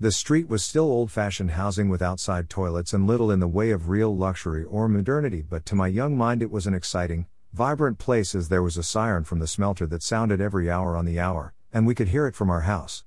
[0.00, 3.70] The street was still old fashioned housing with outside toilets and little in the way
[3.70, 7.98] of real luxury or modernity, but to my young mind it was an exciting, vibrant
[7.98, 11.20] place as there was a siren from the smelter that sounded every hour on the
[11.20, 13.04] hour, and we could hear it from our house.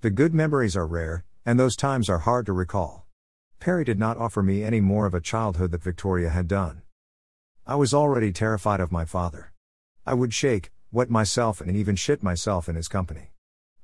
[0.00, 3.04] The good memories are rare, and those times are hard to recall.
[3.58, 6.82] Pirie did not offer me any more of a childhood that Victoria had done.
[7.66, 9.52] I was already terrified of my father.
[10.06, 13.27] I would shake, wet myself, and even shit myself in his company.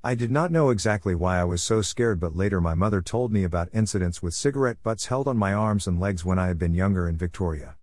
[0.05, 3.31] I did not know exactly why I was so scared, but later my mother told
[3.31, 6.59] me about incidents with cigarette butts held on my arms and legs when I had
[6.59, 7.75] been younger in Victoria.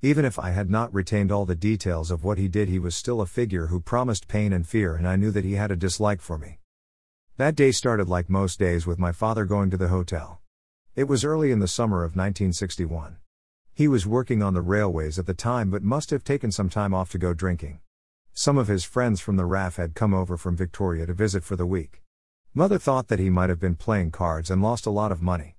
[0.00, 2.94] Even if I had not retained all the details of what he did, he was
[2.94, 5.76] still a figure who promised pain and fear, and I knew that he had a
[5.76, 6.60] dislike for me.
[7.36, 10.40] That day started like most days with my father going to the hotel.
[10.94, 13.18] It was early in the summer of 1961.
[13.74, 16.94] He was working on the railways at the time but must have taken some time
[16.94, 17.80] off to go drinking.
[18.38, 21.56] Some of his friends from the RAF had come over from Victoria to visit for
[21.56, 22.02] the week.
[22.52, 25.56] Mother thought that he might have been playing cards and lost a lot of money.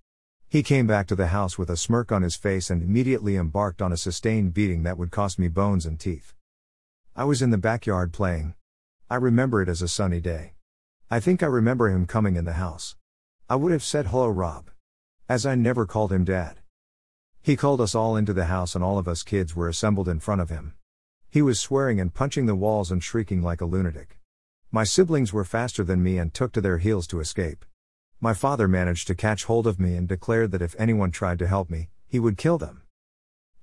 [0.47, 3.81] He came back to the house with a smirk on his face and immediately embarked
[3.81, 6.35] on a sustained beating that would cost me bones and teeth.
[7.15, 8.53] I was in the backyard playing.
[9.09, 10.53] I remember it as a sunny day.
[11.09, 12.95] I think I remember him coming in the house.
[13.49, 14.69] I would have said hello, Rob.
[15.27, 16.59] As I never called him dad.
[17.41, 20.19] He called us all into the house and all of us kids were assembled in
[20.19, 20.75] front of him.
[21.29, 24.17] He was swearing and punching the walls and shrieking like a lunatic.
[24.71, 27.65] My siblings were faster than me and took to their heels to escape.
[28.19, 31.47] My father managed to catch hold of me and declared that if anyone tried to
[31.47, 32.81] help me, he would kill them.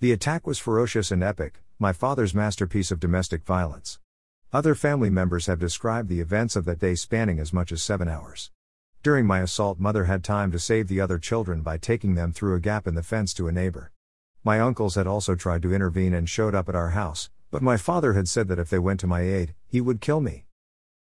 [0.01, 3.99] The attack was ferocious and epic, my father's masterpiece of domestic violence.
[4.53, 8.09] Other family members have described the events of that day spanning as much as seven
[8.09, 8.51] hours.
[9.03, 12.55] During my assault, mother had time to save the other children by taking them through
[12.55, 13.91] a gap in the fence to a neighbor.
[14.45, 17.77] My uncles had also tried to intervene and showed up at our house, but my
[17.77, 20.45] father had said that if they went to my aid, he would kill me.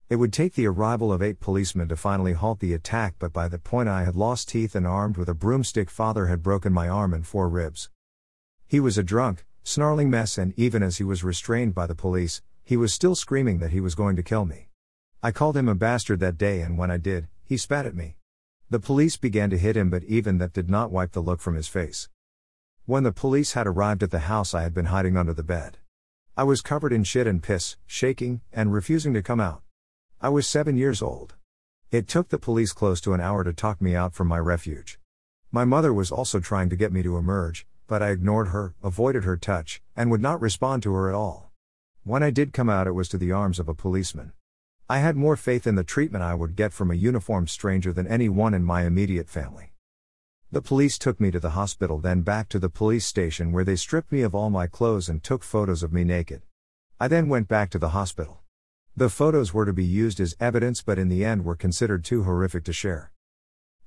[0.08, 3.50] It would take the arrival of eight policemen to finally halt the attack, but by
[3.50, 6.88] the point I had lost teeth and armed with a broomstick, father had broken my
[6.88, 7.90] arm and four ribs.
[8.66, 12.42] He was a drunk, snarling mess, and even as he was restrained by the police,
[12.64, 14.70] he was still screaming that he was going to kill me.
[15.22, 18.16] I called him a bastard that day, and when I did, he spat at me.
[18.70, 21.56] The police began to hit him, but even that did not wipe the look from
[21.56, 22.08] his face.
[22.86, 25.80] When the police had arrived at the house, I had been hiding under the bed.
[26.40, 29.62] I was covered in shit and piss, shaking, and refusing to come out.
[30.22, 31.36] I was seven years old.
[31.92, 35.02] It took the police close to an hour to talk me out from my refuge.
[35.52, 39.26] My mother was also trying to get me to emerge, but I ignored her, avoided
[39.26, 41.52] her touch, and would not respond to her at all.
[42.06, 44.32] When I did come out, it was to the arms of a policeman.
[44.90, 48.08] I had more faith in the treatment I would get from a uniformed stranger than
[48.08, 49.74] any one in my immediate family.
[50.52, 53.76] The police took me to the hospital, then back to the police station where they
[53.76, 56.42] stripped me of all my clothes and took photos of me naked.
[57.00, 58.40] I then went back to the hospital.
[58.98, 62.24] The photos were to be used as evidence, but in the end were considered too
[62.24, 63.12] horrific to share.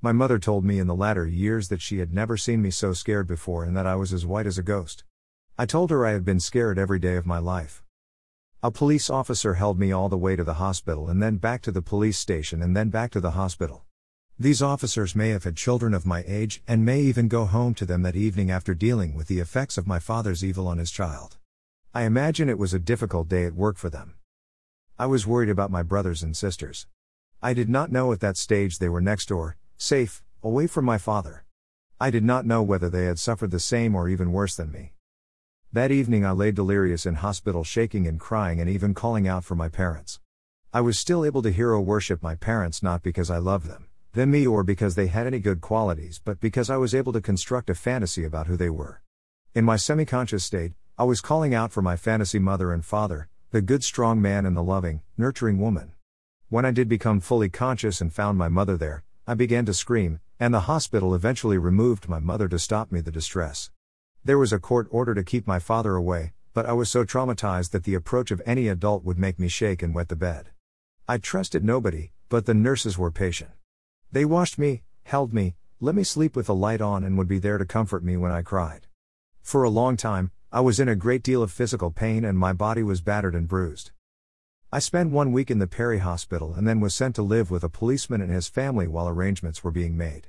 [0.00, 2.92] My mother told me in the latter years that she had never seen me so
[2.92, 5.02] scared before and that I was as white as a ghost.
[5.58, 7.82] I told her I had been scared every day of my life.
[8.62, 11.72] A police officer held me all the way to the hospital and then back to
[11.72, 13.84] the police station and then back to the hospital.
[14.38, 17.84] These officers may have had children of my age and may even go home to
[17.84, 21.36] them that evening after dealing with the effects of my father's evil on his child.
[21.94, 24.14] I imagine it was a difficult day at work for them.
[24.98, 26.86] I was worried about my brothers and sisters.
[27.42, 30.96] I did not know at that stage they were next door, safe, away from my
[30.98, 31.44] father.
[32.00, 34.94] I did not know whether they had suffered the same or even worse than me.
[35.72, 39.54] That evening I lay delirious in hospital, shaking and crying and even calling out for
[39.54, 40.20] my parents.
[40.72, 44.30] I was still able to hero worship my parents not because I loved them than
[44.30, 47.70] me or because they had any good qualities, but because I was able to construct
[47.70, 49.00] a fantasy about who they were.
[49.54, 53.28] In my semi conscious state, I was calling out for my fantasy mother and father,
[53.50, 55.92] the good strong man and the loving, nurturing woman.
[56.50, 60.20] When I did become fully conscious and found my mother there, I began to scream,
[60.38, 63.70] and the hospital eventually removed my mother to stop me the distress.
[64.24, 67.70] There was a court order to keep my father away, but I was so traumatized
[67.70, 70.50] that the approach of any adult would make me shake and wet the bed.
[71.08, 73.50] I trusted nobody, but the nurses were patient.
[74.12, 77.38] They washed me, held me, let me sleep with the light on, and would be
[77.38, 78.86] there to comfort me when I cried.
[79.40, 82.52] For a long time, I was in a great deal of physical pain and my
[82.52, 83.90] body was battered and bruised.
[84.70, 87.64] I spent one week in the Pirie Hospital and then was sent to live with
[87.64, 90.28] a policeman and his family while arrangements were being made.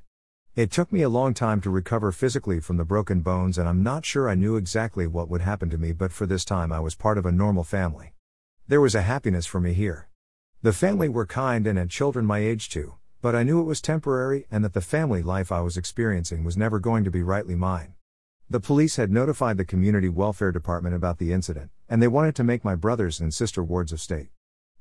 [0.55, 3.83] It took me a long time to recover physically from the broken bones, and I'm
[3.83, 6.79] not sure I knew exactly what would happen to me, but for this time I
[6.79, 8.13] was part of a normal family.
[8.65, 10.07] There was a happiness for me here.
[10.61, 13.79] The family were kind and had children my age too, but I knew it was
[13.79, 17.55] temporary and that the family life I was experiencing was never going to be rightly
[17.55, 17.93] mine.
[18.49, 22.43] The police had notified the community welfare department about the incident, and they wanted to
[22.43, 24.27] make my brothers and sister wards of state.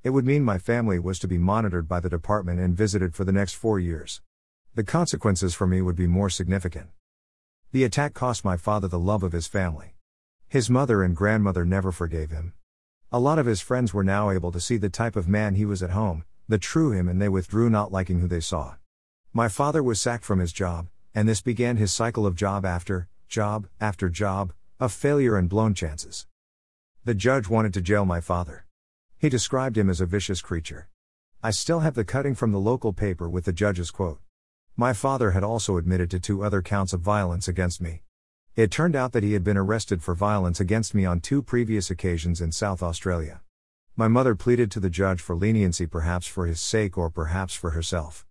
[0.02, 3.22] It would mean my family was to be monitored by the department and visited for
[3.22, 4.20] the next four years.
[4.74, 6.88] The consequences for me would be more significant.
[7.70, 9.94] The attack cost my father the love of his family.
[10.48, 12.54] His mother and grandmother never forgave him.
[13.12, 15.64] A lot of his friends were now able to see the type of man he
[15.64, 18.74] was at home, the true him, and they withdrew not liking who they saw.
[19.32, 23.08] My father was sacked from his job, and this began his cycle of job after
[23.26, 26.26] job after job, of failure and blown chances.
[27.04, 28.66] The judge wanted to jail my father.
[29.16, 30.88] He described him as a vicious creature.
[31.42, 34.20] I still have the cutting from the local paper with the judge's quote.
[34.76, 38.02] My father had also admitted to two other counts of violence against me.
[38.56, 41.90] It turned out that he had been arrested for violence against me on two previous
[41.90, 43.40] occasions in South Australia.
[43.94, 47.70] My mother pleaded to the judge for leniency, perhaps for his sake or perhaps for
[47.72, 48.24] herself.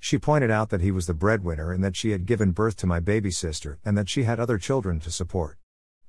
[0.00, 2.88] She pointed out that he was the breadwinner and that she had given birth to
[2.88, 5.56] my baby sister and that she had other children to support.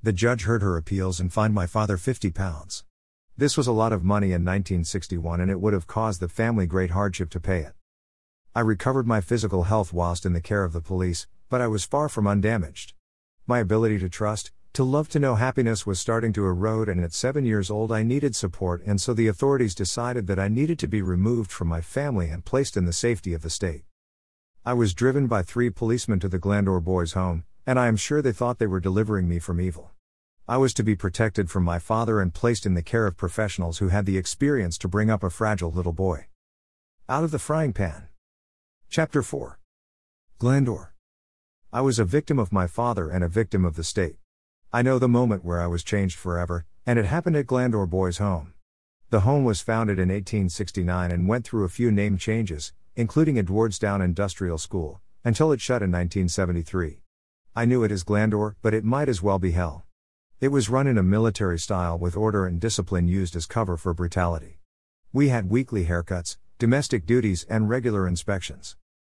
[0.02, 2.84] The judge heard her appeals and fined my father 50 pounds.
[3.38, 6.66] This was a lot of money in 1961 and it would have caused the family
[6.66, 7.74] great hardship to pay it.
[8.56, 11.86] I recovered my physical health whilst in the care of the police, but I was
[11.86, 12.96] far from undamaged.
[13.46, 17.14] My ability to trust, to love, to know happiness was starting to erode, and at
[17.14, 20.88] seven years old, I needed support, and so the authorities decided that I needed to
[20.88, 23.84] be removed from my family and placed in the safety of the state.
[24.66, 28.22] I was driven by three policemen to the Glandore boys' home, and I am sure
[28.22, 29.92] they thought they were delivering me from evil.
[30.46, 33.78] I was to be protected from my father and placed in the care of professionals
[33.78, 36.28] who had the experience to bring up a fragile little boy.
[37.08, 38.10] Out of the frying pan.
[38.90, 39.58] Chapter 4
[40.38, 40.90] Glandore.
[41.72, 44.18] I was a victim of my father and a victim of the state.
[44.76, 48.18] I know the moment where I was changed forever, and it happened at Glandore Boys'
[48.18, 48.56] Home.
[49.10, 54.02] The home was founded in 1869 and went through a few name changes, including Edwardstown
[54.02, 57.00] Industrial School, until it shut in 1973.
[57.56, 59.86] I knew it as Glandore, but it might as well be hell.
[60.42, 63.94] It was run in a military style with order and discipline used as cover for
[63.94, 64.60] brutality.
[65.14, 68.76] We had weekly haircuts, domestic duties, and regular inspections.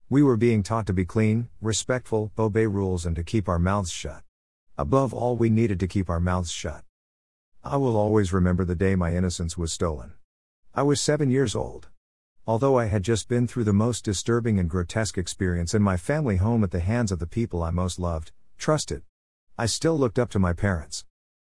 [0.10, 3.94] We were being taught to be clean, respectful, obey rules, and to keep our mouths
[3.94, 4.25] shut.
[4.78, 6.84] Above all, we needed to keep our mouths shut.
[7.64, 10.14] I will always remember the day my innocence was stolen.
[10.74, 11.88] I was seven years old.
[12.46, 16.36] Although I had just been through the most disturbing and grotesque experience in my family
[16.36, 19.04] home at the hands of the people I most loved, trusted,
[19.58, 21.06] I still looked up to my parents.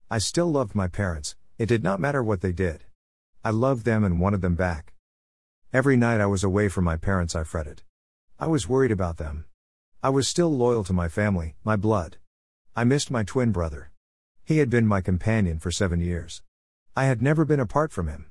[0.09, 2.85] I still loved my parents, it did not matter what they did.
[3.43, 4.93] I loved them and wanted them back.
[5.73, 7.83] Every night I was away from my parents, I fretted.
[8.39, 9.43] I was worried about them.
[10.01, 12.17] I was still loyal to my family, my blood.
[12.77, 13.89] I missed my twin brother.
[14.45, 16.43] He had been my companion for seven years.
[16.95, 18.27] I had never been apart from him.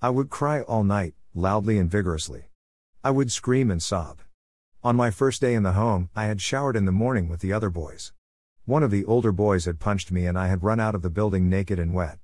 [0.00, 2.44] I would cry all night, loudly and vigorously.
[3.04, 4.20] I would scream and sob.
[4.82, 7.52] On my first day in the home, I had showered in the morning with the
[7.52, 8.14] other boys.
[8.64, 11.10] One of the older boys had punched me and I had run out of the
[11.10, 12.20] building naked and wet.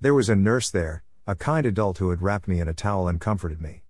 [0.00, 3.08] There was a nurse there, a kind adult who had wrapped me in a towel
[3.08, 3.82] and comforted me.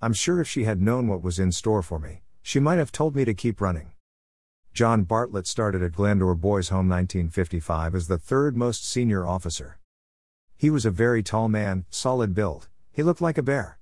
[0.00, 2.92] I'm sure if she had known what was in store for me, she might have
[2.92, 3.90] told me to keep running.
[4.76, 9.78] John Bartlett started at Glandore Boys Home 1955 as the third most senior officer.
[10.54, 13.78] He was a very tall man, solid build, he looked like a bear.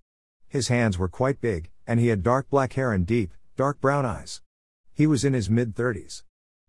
[0.47, 4.07] His hands were quite big, and he had dark black hair and deep, dark brown
[4.07, 4.41] eyes.
[4.93, 6.23] He was in his mid 30s.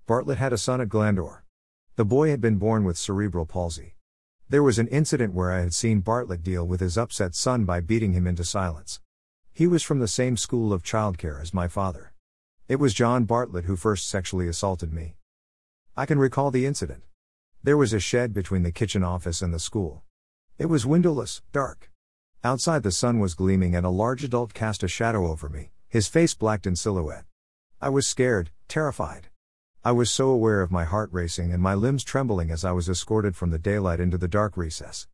[0.08, 1.44] Bartlett had a son at Glandore.
[1.96, 3.94] The boy had been born with cerebral palsy.
[4.50, 7.80] There was an incident where I had seen Bartlett deal with his upset son by
[7.80, 9.02] beating him into silence.
[9.54, 12.12] He was from the same school of childcare as my father.
[12.68, 15.18] It was John Bartlett who first sexually assaulted me.
[15.96, 17.04] I can recall the incident.
[17.62, 20.02] There was a shed between the kitchen office and the school.
[20.58, 21.92] It was windowless, dark.
[22.44, 26.08] Outside the sun was gleaming and a large adult cast a shadow over me, his
[26.08, 27.26] face blacked in silhouette.
[27.80, 29.28] I was scared, terrified.
[29.84, 32.90] I was so aware of my heart racing and my limbs trembling as I was
[32.90, 35.08] escorted from the daylight into the dark recess.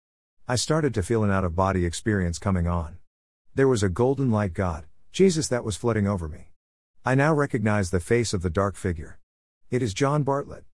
[0.48, 3.00] I started to feel an out of body experience coming on.
[3.56, 6.51] There was a golden light God, Jesus, that was flooding over me.
[7.04, 9.18] I now recognize the face of the dark figure.
[9.72, 10.66] It is John Bartlett.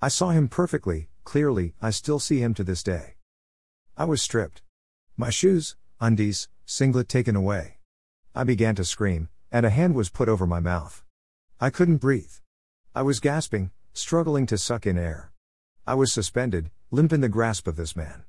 [0.00, 3.16] I saw him perfectly, clearly, I still see him to this day.
[3.96, 4.62] I was stripped.
[5.16, 7.78] My shoes, undies, singlet taken away.
[8.32, 11.02] I began to scream, and a hand was put over my mouth.
[11.58, 12.34] I couldn't breathe.
[12.94, 15.32] I was gasping, struggling to suck in air.
[15.84, 18.22] I was suspended, limp in the grasp of this man.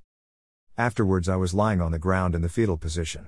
[0.75, 3.27] Afterwards, I was lying on the ground in the fetal position.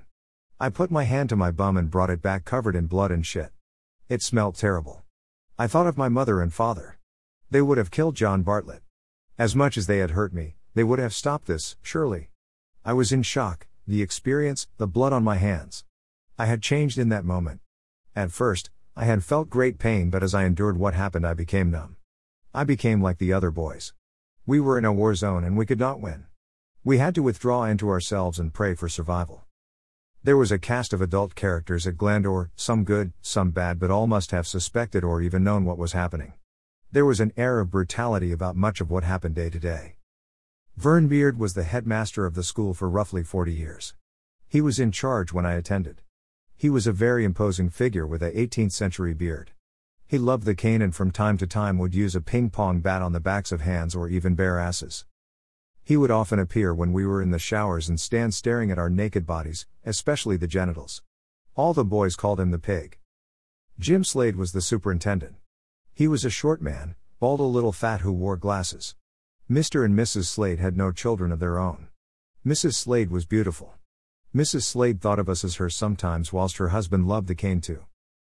[0.59, 3.23] I put my hand to my bum and brought it back covered in blood and
[3.23, 3.51] shit.
[4.07, 5.03] It smelt terrible.
[5.57, 6.99] I thought of my mother and father.
[7.49, 8.83] They would have killed John Bartlett.
[9.39, 12.29] As much as they had hurt me, they would have stopped this, surely.
[12.83, 15.85] I was in shock, the experience, the blood on my hands.
[16.37, 17.61] I had changed in that moment.
[18.15, 21.71] At first, I had felt great pain, but as I endured what happened, I became
[21.71, 21.97] numb.
[22.53, 23.93] I became like the other boys.
[24.45, 26.25] We were in a war zone and we could not win.
[26.83, 29.44] We had to withdraw into ourselves and pray for survival.
[30.25, 34.07] There was a cast of adult characters at Glandore, some good, some bad, but all
[34.07, 36.33] must have suspected or even known what was happening.
[36.91, 39.97] There was an air of brutality about much of what happened day to day.
[40.77, 43.93] Vern Beard was the headmaster of the school for roughly 40 years.
[44.47, 46.01] He was in charge when I attended.
[46.57, 49.51] He was a very imposing figure with a 18th century beard.
[50.07, 53.03] He loved the cane and from time to time would use a ping pong bat
[53.03, 55.05] on the backs of hands or even bare asses.
[55.83, 58.89] He would often appear when we were in the showers and stand staring at our
[58.89, 61.01] naked bodies, especially the genitals.
[61.55, 62.97] All the boys called him the pig.
[63.79, 65.35] Jim Slade was the superintendent.
[65.93, 68.95] He was a short man, bald a little fat who wore glasses.
[69.49, 69.85] Mr.
[69.85, 70.25] and Mrs.
[70.25, 71.87] Slade had no children of their own.
[72.45, 72.73] Mrs.
[72.73, 73.75] Slade was beautiful.
[74.35, 74.63] Mrs.
[74.63, 77.85] Slade thought of us as her sometimes whilst her husband loved the cane too.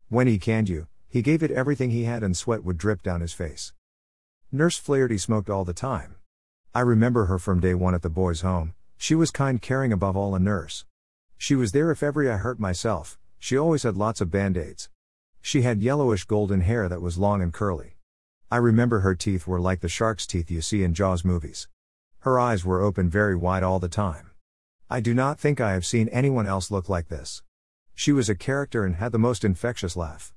[0.10, 3.22] When he canned you, he gave it everything he had and sweat would drip down
[3.22, 3.74] his face.
[4.52, 6.16] Nurse Flaherty smoked all the time.
[6.76, 10.16] I remember her from day one at the boys' home, she was kind, caring, above
[10.18, 10.86] all, a nurse.
[11.44, 14.88] She was there if ever I hurt myself, she always had lots of band aids.
[15.42, 17.98] She had yellowish golden hair that was long and curly.
[18.50, 21.68] I remember her teeth were like the shark's teeth you see in Jaws movies.
[22.20, 24.32] Her eyes were open very wide all the time.
[24.90, 27.44] I do not think I have seen anyone else look like this.
[27.94, 30.34] She was a character and had the most infectious laugh.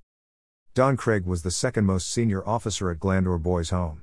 [0.75, 4.03] Don Craig was the second most senior officer at Glandore Boys Home.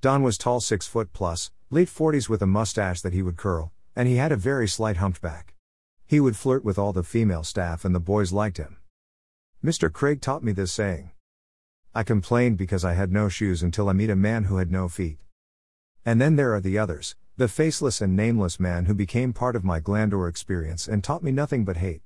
[0.00, 3.72] Don was tall 6 foot plus, late 40s with a mustache that he would curl,
[3.94, 5.53] and he had a very slight humped back.
[6.06, 8.76] He would flirt with all the female staff and the boys liked him.
[9.64, 9.90] Mr.
[9.90, 11.10] Craig taught me this saying.
[11.94, 14.88] I complained because I had no shoes until I meet a man who had no
[14.88, 15.18] feet.
[16.04, 19.64] And then there are the others, the faceless and nameless man who became part of
[19.64, 22.02] my Glandore experience and taught me nothing but hate.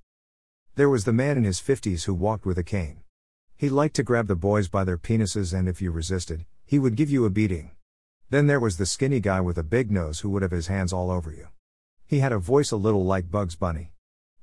[0.76, 3.01] There was the man in his 50s who walked with a cane.
[3.57, 6.94] He liked to grab the boys by their penises and if you resisted, he would
[6.94, 7.72] give you a beating.
[8.30, 10.92] Then there was the skinny guy with a big nose who would have his hands
[10.92, 11.49] all over you.
[12.09, 13.93] He had a voice a little like Bugs Bunny.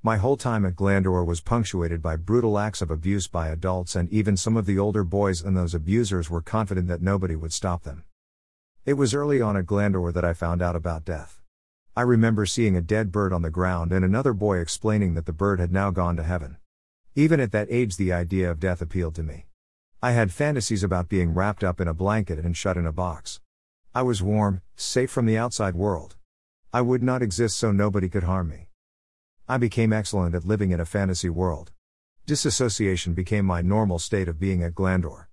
[0.04, 4.08] My whole time at Glandore was punctuated by brutal acts of abuse by adults, and
[4.12, 7.82] even some of the older boys and those abusers were confident that nobody would stop
[7.82, 8.04] them.
[8.86, 11.42] It was early on at Glandore that I found out about death.
[11.98, 15.34] I remember seeing a dead bird on the ground and another boy explaining that the
[15.34, 16.58] bird had now gone to heaven.
[17.16, 19.48] Even at that age, the idea of death appealed to me.
[20.04, 23.40] I had fantasies about being wrapped up in a blanket and shut in a box.
[23.96, 26.16] I was warm, safe from the outside world.
[26.76, 28.68] I would not exist so nobody could harm me.
[29.48, 31.72] I became excellent at living in a fantasy world.
[32.26, 35.28] Disassociation became my normal state of being at Glandore.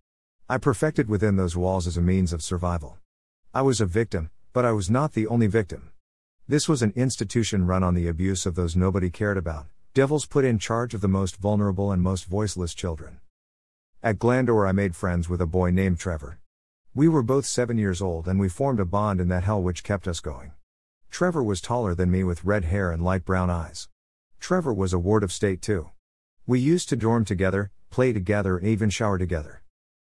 [0.49, 2.99] I perfected within those walls as a means of survival.
[3.53, 5.91] I was a victim, but I was not the only victim.
[6.47, 10.45] This was an institution run on the abuse of those nobody cared about, devils put
[10.45, 13.19] in charge of the most vulnerable and most voiceless children.
[14.01, 16.39] At Glandore, I made friends with a boy named Trevor.
[16.95, 19.83] We were both seven years old and we formed a bond in that hell which
[19.83, 20.53] kept us going.
[21.13, 23.87] Trevor was taller than me with red hair and light brown eyes.
[24.41, 25.91] Trevor was a ward of state too.
[26.47, 29.63] We used to dorm together, play together, and even shower together.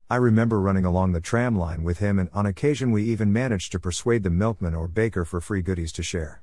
[0.08, 3.70] I remember running along the tram line with him, and on occasion we even managed
[3.72, 6.42] to persuade the milkman or baker for free goodies to share.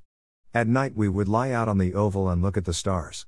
[0.54, 3.26] At night we would lie out on the oval and look at the stars.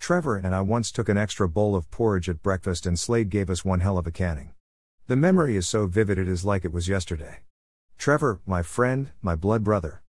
[0.00, 3.48] Trevor and I once took an extra bowl of porridge at breakfast, and Slade gave
[3.50, 4.50] us one hell of a canning.
[5.06, 7.42] The memory is so vivid it is like it was yesterday.
[7.98, 10.01] Trevor, my friend, my blood brother.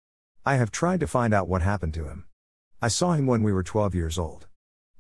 [0.45, 2.25] I have tried to find out what happened to him.
[2.81, 4.49] I saw him when we were 12 years old.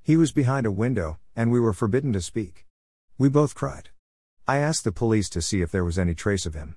[0.00, 2.64] He was behind a window, and we were forbidden to speak.
[3.18, 3.90] We both cried.
[4.46, 6.76] I asked the police to see if there was any trace of him.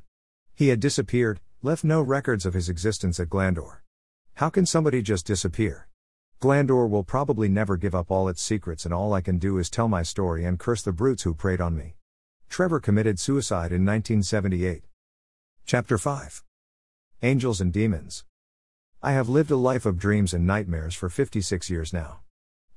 [0.55, 3.82] He had disappeared, left no records of his existence at Glandore.
[4.36, 5.88] How can somebody just disappear?
[6.41, 9.70] Glandore will probably never give up all its secrets, and all I can do is
[9.70, 11.97] tell my story and curse the brutes who preyed on me.
[12.49, 14.86] Trevor committed suicide in 1978.
[15.68, 16.43] Chapter 5
[17.22, 18.26] Angels and Demons.
[19.05, 22.21] I have lived a life of dreams and nightmares for 56 years now.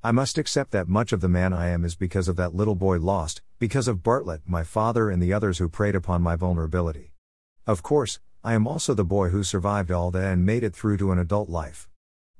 [0.03, 2.75] I must accept that much of the man I am is because of that little
[2.75, 7.13] boy lost, because of Bartlett, my father, and the others who preyed upon my vulnerability.
[7.65, 10.97] Of course, I am also the boy who survived all that and made it through
[10.97, 11.89] to an adult life.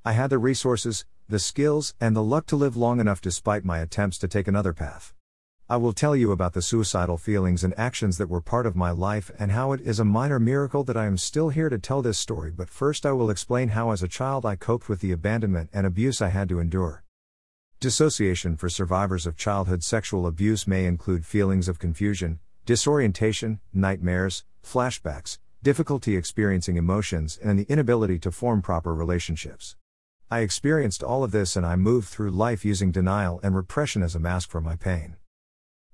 [0.06, 3.80] I had the resources, the skills, and the luck to live long enough despite my
[3.80, 5.16] attempts to take another path.
[5.72, 8.90] I will tell you about the suicidal feelings and actions that were part of my
[8.90, 12.02] life and how it is a minor miracle that I am still here to tell
[12.02, 12.50] this story.
[12.50, 15.86] But first, I will explain how, as a child, I coped with the abandonment and
[15.86, 17.04] abuse I had to endure.
[17.80, 25.38] Dissociation for survivors of childhood sexual abuse may include feelings of confusion, disorientation, nightmares, flashbacks,
[25.62, 29.76] difficulty experiencing emotions, and the inability to form proper relationships.
[30.32, 34.16] I experienced all of this and I moved through life using denial and repression as
[34.16, 35.18] a mask for my pain.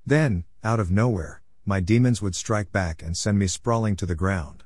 [0.07, 4.13] Then, out of nowhere, my demons would strike back and send me sprawling to the
[4.13, 4.63] ground.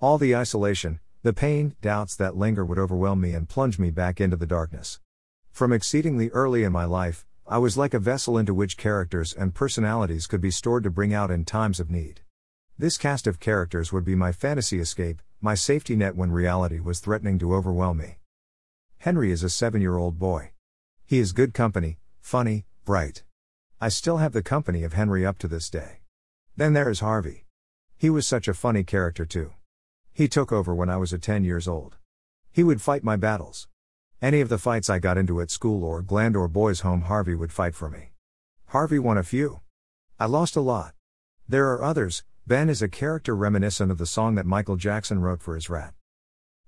[0.00, 4.20] All the isolation, the pain, doubts that linger would overwhelm me and plunge me back
[4.20, 4.98] into the darkness.
[5.52, 9.54] From exceedingly early in my life, I was like a vessel into which characters and
[9.54, 12.22] personalities could be stored to bring out in times of need.
[12.76, 16.98] This cast of characters would be my fantasy escape, my safety net when reality was
[16.98, 18.16] threatening to overwhelm me.
[18.98, 20.50] Henry is a seven year old boy.
[21.04, 23.22] He is good company, funny, bright.
[23.82, 26.02] I still have the company of Henry up to this day.
[26.56, 27.46] Then there is Harvey.
[27.96, 29.54] He was such a funny character, too.
[30.12, 31.96] He took over when I was a 10 years old.
[32.52, 33.66] He would fight my battles.
[34.22, 37.50] Any of the fights I got into at school or Glandore Boys Home, Harvey would
[37.50, 38.12] fight for me.
[38.66, 39.62] Harvey won a few.
[40.16, 40.94] I lost a lot.
[41.48, 45.42] There are others, Ben is a character reminiscent of the song that Michael Jackson wrote
[45.42, 45.92] for his rat.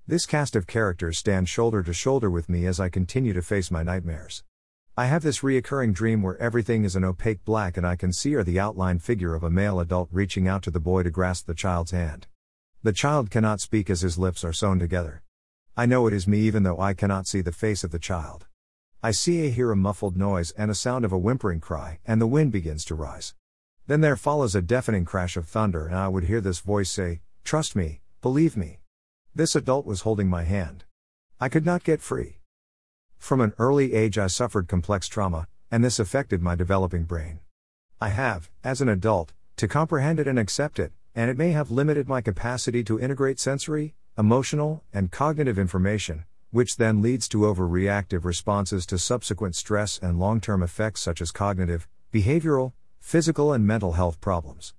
[0.05, 3.71] This cast of characters stand shoulder to shoulder with me as I continue to face
[3.71, 4.43] my nightmares.
[4.97, 8.33] I have this reoccurring dream where everything is an opaque black and I can see
[8.33, 11.47] or the outline figure of a male adult reaching out to the boy to grasp
[11.47, 12.27] the child's hand.
[12.81, 15.21] The child cannot speak as his lips are sewn together.
[15.75, 18.45] I know it is me even though I cannot see the face of the child.
[19.03, 22.21] I see a hear a muffled noise and a sound of a whimpering cry, and
[22.21, 23.35] the wind begins to rise.
[23.87, 27.19] Then there follows a deafening crash of thunder, and I would hear this voice say,
[27.43, 28.79] Trust me, believe me.
[29.35, 30.85] This adult was holding my hand.
[31.37, 32.39] I could not get free.
[33.17, 37.39] From an early age, I suffered complex trauma, and this affected my developing brain.
[37.99, 41.71] I have, as an adult, to comprehend it and accept it, and it may have
[41.71, 48.23] limited my capacity to integrate sensory, emotional, and cognitive information, which then leads to overreactive
[48.23, 53.93] responses to subsequent stress and long term effects such as cognitive, behavioral, physical, and mental
[53.93, 54.73] health problems.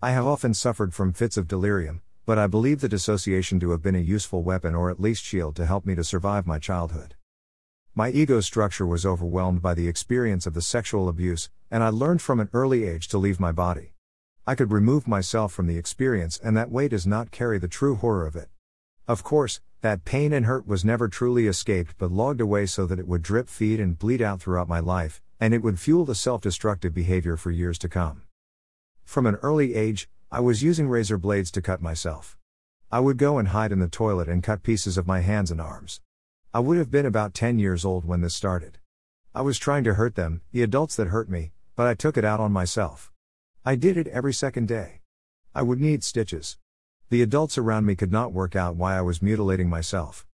[0.00, 3.82] I have often suffered from fits of delirium, but I believe the dissociation to have
[3.82, 7.14] been a useful weapon or at least shield to help me to survive my childhood.
[7.98, 12.22] My ego structure was overwhelmed by the experience of the sexual abuse, and I learned
[12.22, 13.94] from an early age to leave my body.
[14.46, 17.96] I could remove myself from the experience, and that way does not carry the true
[17.96, 18.50] horror of it.
[19.08, 23.00] Of course, that pain and hurt was never truly escaped but logged away so that
[23.00, 26.14] it would drip feed and bleed out throughout my life, and it would fuel the
[26.14, 28.22] self destructive behavior for years to come.
[29.04, 32.38] From an early age, I was using razor blades to cut myself.
[32.92, 35.60] I would go and hide in the toilet and cut pieces of my hands and
[35.60, 36.00] arms.
[36.54, 38.78] I would have been about 10 years old when this started.
[39.34, 42.24] I was trying to hurt them, the adults that hurt me, but I took it
[42.24, 43.12] out on myself.
[43.66, 45.02] I did it every second day.
[45.54, 46.56] I would need stitches.
[47.10, 50.26] The adults around me could not work out why I was mutilating myself.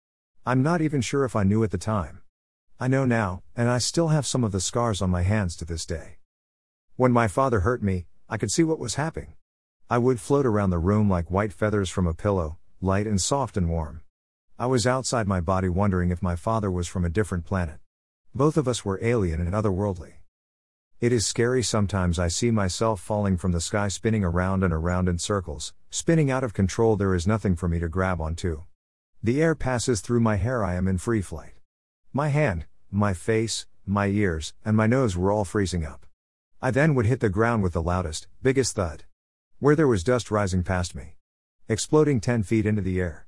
[0.46, 2.22] I'm not even sure if I knew at the time.
[2.80, 5.66] I know now, and I still have some of the scars on my hands to
[5.66, 6.18] this day.
[6.96, 9.34] When my father hurt me, I could see what was happening.
[9.90, 13.58] I would float around the room like white feathers from a pillow, light and soft
[13.58, 14.02] and warm.
[14.60, 17.80] I was outside my body wondering if my father was from a different planet.
[18.36, 20.14] Both of us were alien and otherworldly.
[21.02, 25.10] It is scary sometimes I see myself falling from the sky spinning around and around
[25.10, 28.62] in circles, spinning out of control there is nothing for me to grab onto.
[29.24, 31.54] The air passes through my hair I am in free flight.
[32.14, 36.06] My hand, my face, my ears, and my nose were all freezing up.
[36.62, 39.06] I then would hit the ground with the loudest, biggest thud.
[39.58, 41.16] Where there was dust rising past me.
[41.68, 43.23] Exploding 10 feet into the air.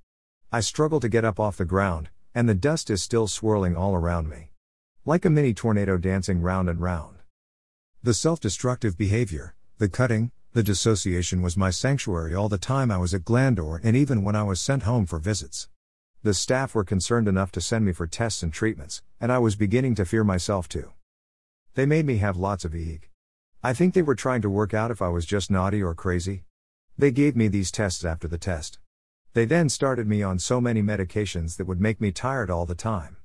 [0.55, 3.93] I struggle to get up off the ground, and the dust is still swirling all
[3.93, 4.51] around me.
[5.03, 7.17] Like a mini tornado dancing round and round.
[8.01, 12.97] The self destructive behavior, the cutting, the dissociation was my sanctuary all the time I
[12.97, 15.67] was at Glandore and even when I was sent home for visits.
[16.23, 19.57] The staff were concerned enough to send me for tests and treatments, and I was
[19.57, 20.93] beginning to fear myself too.
[21.73, 23.01] They made me have lots of EEG.
[23.61, 26.45] I think they were trying to work out if I was just naughty or crazy.
[26.97, 28.79] They gave me these tests after the test.
[29.35, 32.73] They then started me on so many medications that would make me tired all the
[32.73, 33.17] time.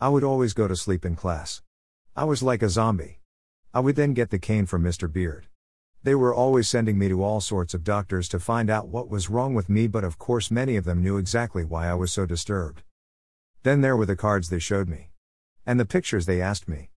[0.00, 1.62] I would always go to sleep in class.
[2.14, 3.18] I was like a zombie.
[3.74, 5.12] I would then get the cane from Mr.
[5.12, 5.48] Beard.
[6.04, 9.28] They were always sending me to all sorts of doctors to find out what was
[9.28, 12.24] wrong with me, but of course, many of them knew exactly why I was so
[12.24, 12.84] disturbed.
[13.64, 15.10] Then there were the cards they showed me.
[15.66, 16.90] And the pictures they asked me.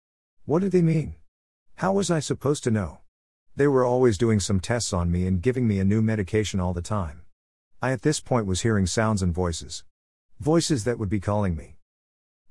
[0.45, 1.15] What did they mean?
[1.77, 2.99] How was I supposed to know?
[3.55, 6.73] They were always doing some tests on me and giving me a new medication all
[6.73, 7.23] the time.
[7.83, 9.83] I at this point was hearing sounds and voices.
[10.39, 11.77] Voices that would be calling me.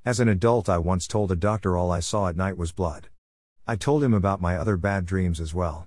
[0.04, 3.10] As an adult, I once told a doctor all I saw at night was blood.
[3.64, 5.86] I told him about my other bad dreams as well.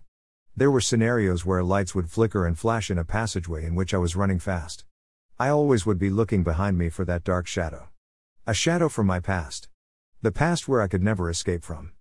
[0.55, 3.97] There were scenarios where lights would flicker and flash in a passageway in which I
[3.97, 4.85] was running fast.
[5.37, 7.89] I always would be looking behind me for that dark shadow.
[8.47, 9.67] A shadow from my past.
[10.21, 11.91] The past where I could never escape from.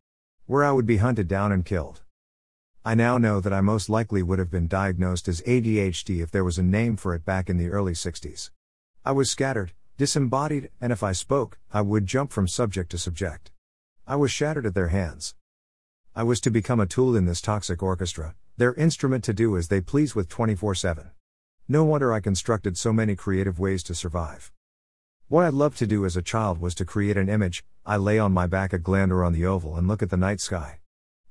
[0.46, 2.01] Where I would be hunted down and killed.
[2.84, 6.42] I now know that I most likely would have been diagnosed as ADHD if there
[6.42, 8.50] was a name for it back in the early 60s.
[9.04, 13.52] I was scattered, disembodied, and if I spoke, I would jump from subject to subject.
[14.04, 15.36] I was shattered at their hands.
[16.16, 19.68] I was to become a tool in this toxic orchestra, their instrument to do as
[19.68, 21.12] they please with 24 7.
[21.68, 24.50] No wonder I constructed so many creative ways to survive.
[25.28, 27.62] What I loved to do as a child was to create an image.
[27.86, 30.40] I lay on my back at Glandore on the Oval and look at the night
[30.40, 30.80] sky.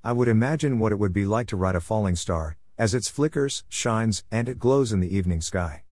[0.03, 3.03] I would imagine what it would be like to ride a falling star, as it
[3.03, 5.83] flickers, shines, and it glows in the evening sky.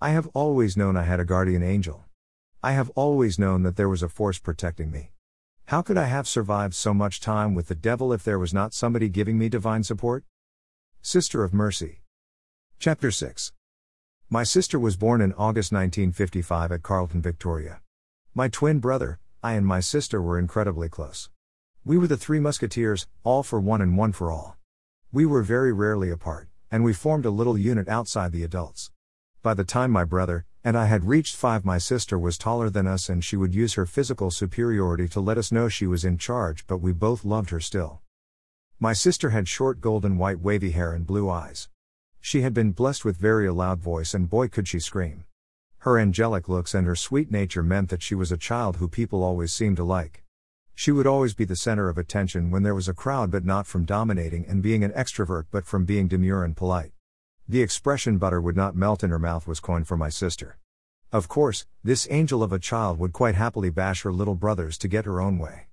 [0.00, 2.04] I have always known I had a guardian angel.
[2.64, 5.12] I have always known that there was a force protecting me.
[5.66, 8.74] How could I have survived so much time with the devil if there was not
[8.74, 10.24] somebody giving me divine support?
[11.00, 12.02] Sister of Mercy.
[12.80, 13.52] Chapter 6
[14.28, 17.82] My sister was born in August 1955 at Carlton, Victoria.
[18.34, 21.30] My twin brother, I, and my sister were incredibly close.
[21.84, 24.56] We were the three musketeers, all for one and one for all.
[25.10, 28.90] We were very rarely apart, and we formed a little unit outside the adults.
[29.42, 32.86] By the time my brother and I had reached five, my sister was taller than
[32.86, 36.18] us and she would use her physical superiority to let us know she was in
[36.18, 38.02] charge, but we both loved her still.
[38.78, 41.68] My sister had short golden white wavy hair and blue eyes.
[42.20, 45.24] She had been blessed with very a loud voice and boy could she scream.
[45.78, 49.22] Her angelic looks and her sweet nature meant that she was a child who people
[49.22, 50.24] always seemed to like.
[50.80, 53.66] She would always be the center of attention when there was a crowd, but not
[53.66, 56.92] from dominating and being an extrovert, but from being demure and polite.
[57.48, 60.56] The expression butter would not melt in her mouth was coined for my sister.
[61.10, 64.86] Of course, this angel of a child would quite happily bash her little brothers to
[64.86, 65.66] get her own way.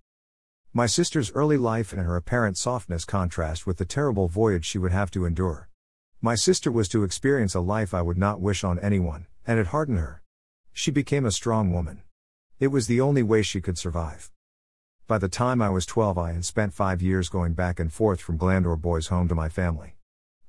[0.73, 4.91] My sister's early life and her apparent softness contrast with the terrible voyage she would
[4.91, 5.69] have to endure.
[6.19, 9.67] My sister was to experience a life I would not wish on anyone, and it
[9.67, 10.23] hardened her.
[10.73, 12.01] She became a strong woman.
[12.59, 14.31] It was the only way she could survive.
[15.07, 18.19] By the time I was 12, I had spent five years going back and forth
[18.19, 19.97] from Glandore Boys home to my family.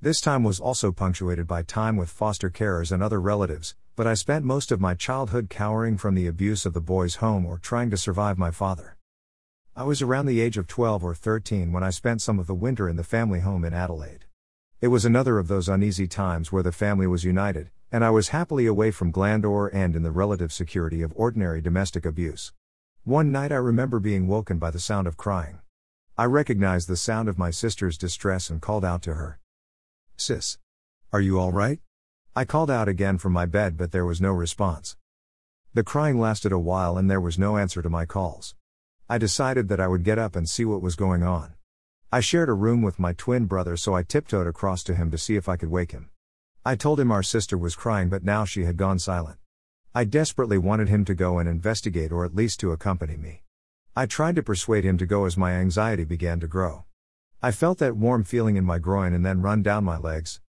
[0.01, 4.15] This time was also punctuated by time with foster carers and other relatives, but I
[4.15, 7.91] spent most of my childhood cowering from the abuse of the boys' home or trying
[7.91, 8.97] to survive my father.
[9.77, 12.55] I was around the age of 12 or 13 when I spent some of the
[12.55, 14.25] winter in the family home in Adelaide.
[14.81, 18.31] It was another of those uneasy times where the family was united, and I was
[18.31, 22.53] happily away from Glandore and in the relative security of ordinary domestic abuse.
[23.07, 25.61] One night I remember being woken by the sound of crying.
[26.19, 29.39] I recognized the sound of my sister's distress and called out to her.
[30.17, 30.59] Sis.
[31.13, 31.79] Are you all right?
[32.35, 34.97] I called out again from my bed, but there was no response.
[35.73, 38.57] The crying lasted a while and there was no answer to my calls.
[39.09, 41.55] I decided that I would get up and see what was going on.
[42.11, 45.19] I shared a room with my twin brother, so I tiptoed across to him to
[45.19, 46.11] see if I could wake him.
[46.65, 49.39] I told him our sister was crying, but now she had gone silent.
[49.97, 53.45] I desperately wanted him to go and investigate or at least to accompany me.
[53.97, 56.85] I tried to persuade him to go as my anxiety began to grow.
[57.43, 60.43] I felt that warm feeling in my groin and then run down my legs.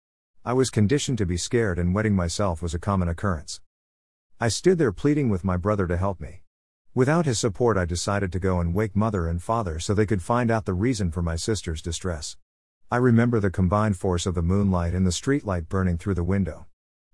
[0.45, 3.61] I was conditioned to be scared, and wetting myself was a common occurrence.
[4.41, 6.43] I stood there pleading with my brother to help me.
[6.93, 10.23] Without his support, I decided to go and wake mother and father so they could
[10.23, 12.37] find out the reason for my sister's distress.
[12.91, 16.67] I remember the combined force of the moonlight and the streetlight burning through the window.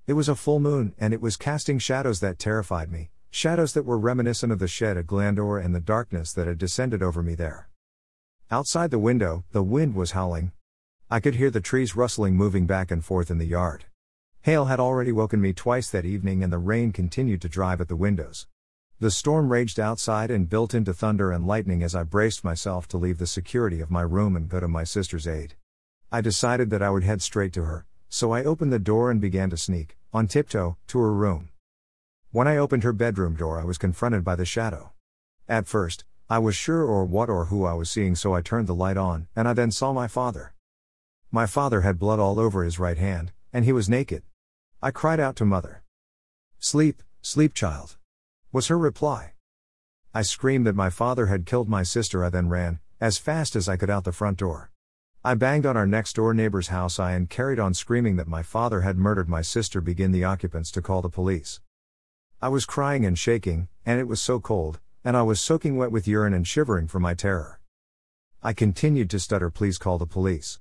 [0.04, 3.84] It was a full moon, and it was casting shadows that terrified me, shadows that
[3.84, 7.36] were reminiscent of the shed at Glandore and the darkness that had descended over me
[7.36, 7.68] there.
[8.50, 10.50] Outside the window, the wind was howling.
[11.08, 13.84] I could hear the trees rustling moving back and forth in the yard.
[14.40, 17.86] Hail had already woken me twice that evening, and the rain continued to drive at
[17.86, 18.48] the windows.
[18.98, 22.98] The storm raged outside and built into thunder and lightning as I braced myself to
[22.98, 25.54] leave the security of my room and go to my sister's aid.
[26.10, 29.22] I decided that I would head straight to her, so I opened the door and
[29.22, 31.48] began to sneak, on tiptoe, to her room.
[32.30, 34.92] When I opened her bedroom door, I was confronted by the shadow.
[35.48, 38.66] At first, I was sure or what or who I was seeing, so I turned
[38.66, 40.52] the light on, and I then saw my father.
[41.30, 44.24] My father had blood all over his right hand, and he was naked.
[44.82, 45.82] I cried out to mother.
[46.58, 47.96] Sleep, sleep, child.
[48.52, 49.32] Was her reply.
[50.12, 52.22] I screamed that my father had killed my sister.
[52.22, 54.71] I then ran, as fast as I could, out the front door.
[55.24, 58.42] I banged on our next door neighbor's house I and carried on screaming that my
[58.42, 61.60] father had murdered my sister begin the occupants to call the police.
[62.40, 65.92] I was crying and shaking, and it was so cold, and I was soaking wet
[65.92, 67.60] with urine and shivering from my terror.
[68.42, 70.58] I continued to stutter please call the police.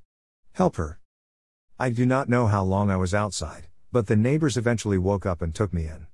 [0.52, 1.00] Help her.
[1.80, 5.42] I do not know how long I was outside, but the neighbors eventually woke up
[5.42, 6.06] and took me in.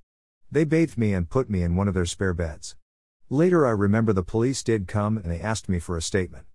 [0.50, 2.76] They bathed me and put me in one of their spare beds.
[3.28, 6.46] Later I remember the police did come and they asked me for a statement.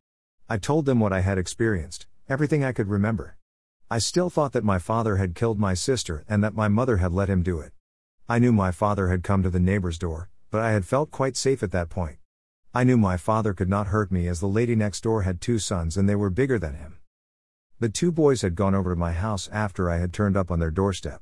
[0.50, 3.38] I told them what I had experienced, everything I could remember.
[3.90, 7.14] I still thought that my father had killed my sister and that my mother had
[7.14, 7.72] let him do it.
[8.28, 11.38] I knew my father had come to the neighbor's door, but I had felt quite
[11.38, 12.18] safe at that point.
[12.74, 15.60] I knew my father could not hurt me as the lady next door had two
[15.60, 16.98] sons and they were bigger than him.
[17.80, 20.60] The two boys had gone over to my house after I had turned up on
[20.60, 21.22] their doorstep.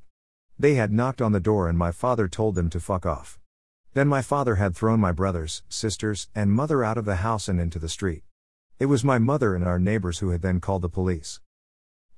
[0.58, 3.40] They had knocked on the door and my father told them to fuck off.
[3.94, 7.60] Then my father had thrown my brothers, sisters, and mother out of the house and
[7.60, 8.24] into the street.
[8.82, 11.40] It was my mother and our neighbors who had then called the police.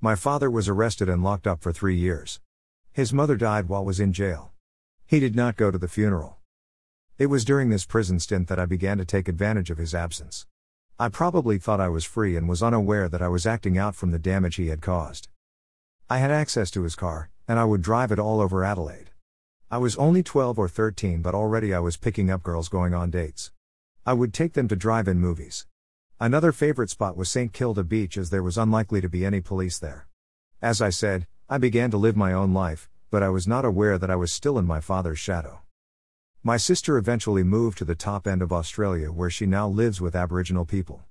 [0.00, 2.40] My father was arrested and locked up for three years.
[2.90, 4.54] His mother died while was in jail.
[5.04, 6.38] He did not go to the funeral.
[7.18, 10.46] It was during this prison stint that I began to take advantage of his absence.
[10.98, 14.10] I probably thought I was free and was unaware that I was acting out from
[14.10, 15.28] the damage he had caused.
[16.08, 19.10] I had access to his car, and I would drive it all over Adelaide.
[19.70, 23.10] I was only 12 or 13, but already I was picking up girls going on
[23.10, 23.52] dates.
[24.06, 25.66] I would take them to drive in movies.
[26.20, 27.52] Another favorite spot was St.
[27.52, 30.06] Kilda Beach as there was unlikely to be any police there.
[30.62, 33.98] As I said, I began to live my own life, but I was not aware
[33.98, 35.62] that I was still in my father's shadow.
[36.44, 40.14] My sister eventually moved to the top end of Australia where she now lives with
[40.14, 41.02] Aboriginal people.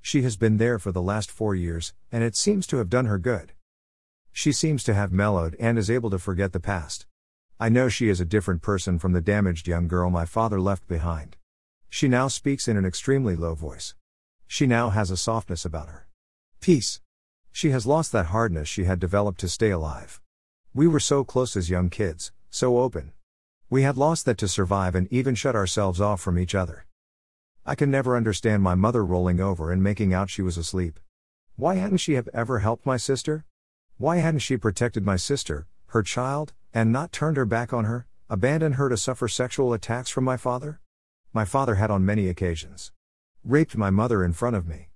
[0.00, 3.04] She has been there for the last four years, and it seems to have done
[3.06, 3.52] her good.
[4.32, 7.06] She seems to have mellowed and is able to forget the past.
[7.60, 10.88] I know she is a different person from the damaged young girl my father left
[10.88, 11.36] behind.
[11.90, 13.94] She now speaks in an extremely low voice.
[14.48, 16.06] She now has a softness about her.
[16.60, 17.00] Peace.
[17.52, 20.20] She has lost that hardness she had developed to stay alive.
[20.72, 23.12] We were so close as young kids, so open.
[23.68, 26.86] We had lost that to survive and even shut ourselves off from each other.
[27.64, 31.00] I can never understand my mother rolling over and making out she was asleep.
[31.56, 33.44] Why hadn't she have ever helped my sister?
[33.96, 38.06] Why hadn't she protected my sister, her child, and not turned her back on her,
[38.30, 40.80] abandoned her to suffer sexual attacks from my father?
[41.32, 42.92] My father had on many occasions
[43.48, 44.88] raped my mother in front of me.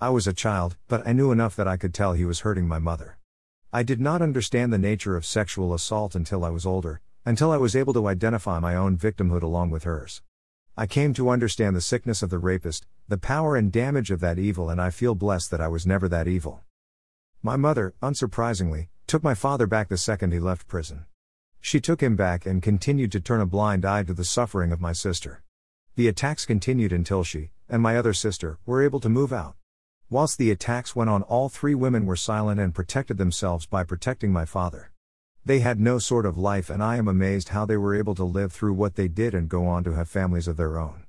[0.00, 2.66] I was a child, but I knew enough that I could tell he was hurting
[2.66, 3.18] my mother.
[3.74, 7.58] I did not understand the nature of sexual assault until I was older, until I
[7.58, 10.22] was able to identify my own victimhood along with hers.
[10.78, 14.38] I came to understand the sickness of the rapist, the power and damage of that
[14.38, 16.62] evil, and I feel blessed that I was never that evil.
[17.42, 21.04] My mother, unsurprisingly, took my father back the second he left prison.
[21.60, 24.80] She took him back and continued to turn a blind eye to the suffering of
[24.80, 25.42] my sister.
[25.96, 29.56] The attacks continued until she, and my other sister, were able to move out.
[30.10, 34.32] Whilst the attacks went on, all three women were silent and protected themselves by protecting
[34.32, 34.90] my father.
[35.44, 38.24] They had no sort of life, and I am amazed how they were able to
[38.24, 41.04] live through what they did and go on to have families of their own.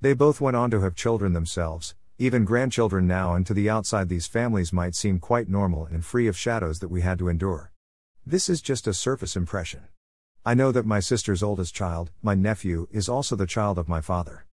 [0.00, 4.08] They both went on to have children themselves, even grandchildren now, and to the outside,
[4.08, 7.72] these families might seem quite normal and free of shadows that we had to endure.
[8.26, 9.84] This is just a surface impression.
[10.44, 14.00] I know that my sister's oldest child, my nephew, is also the child of my
[14.00, 14.44] father.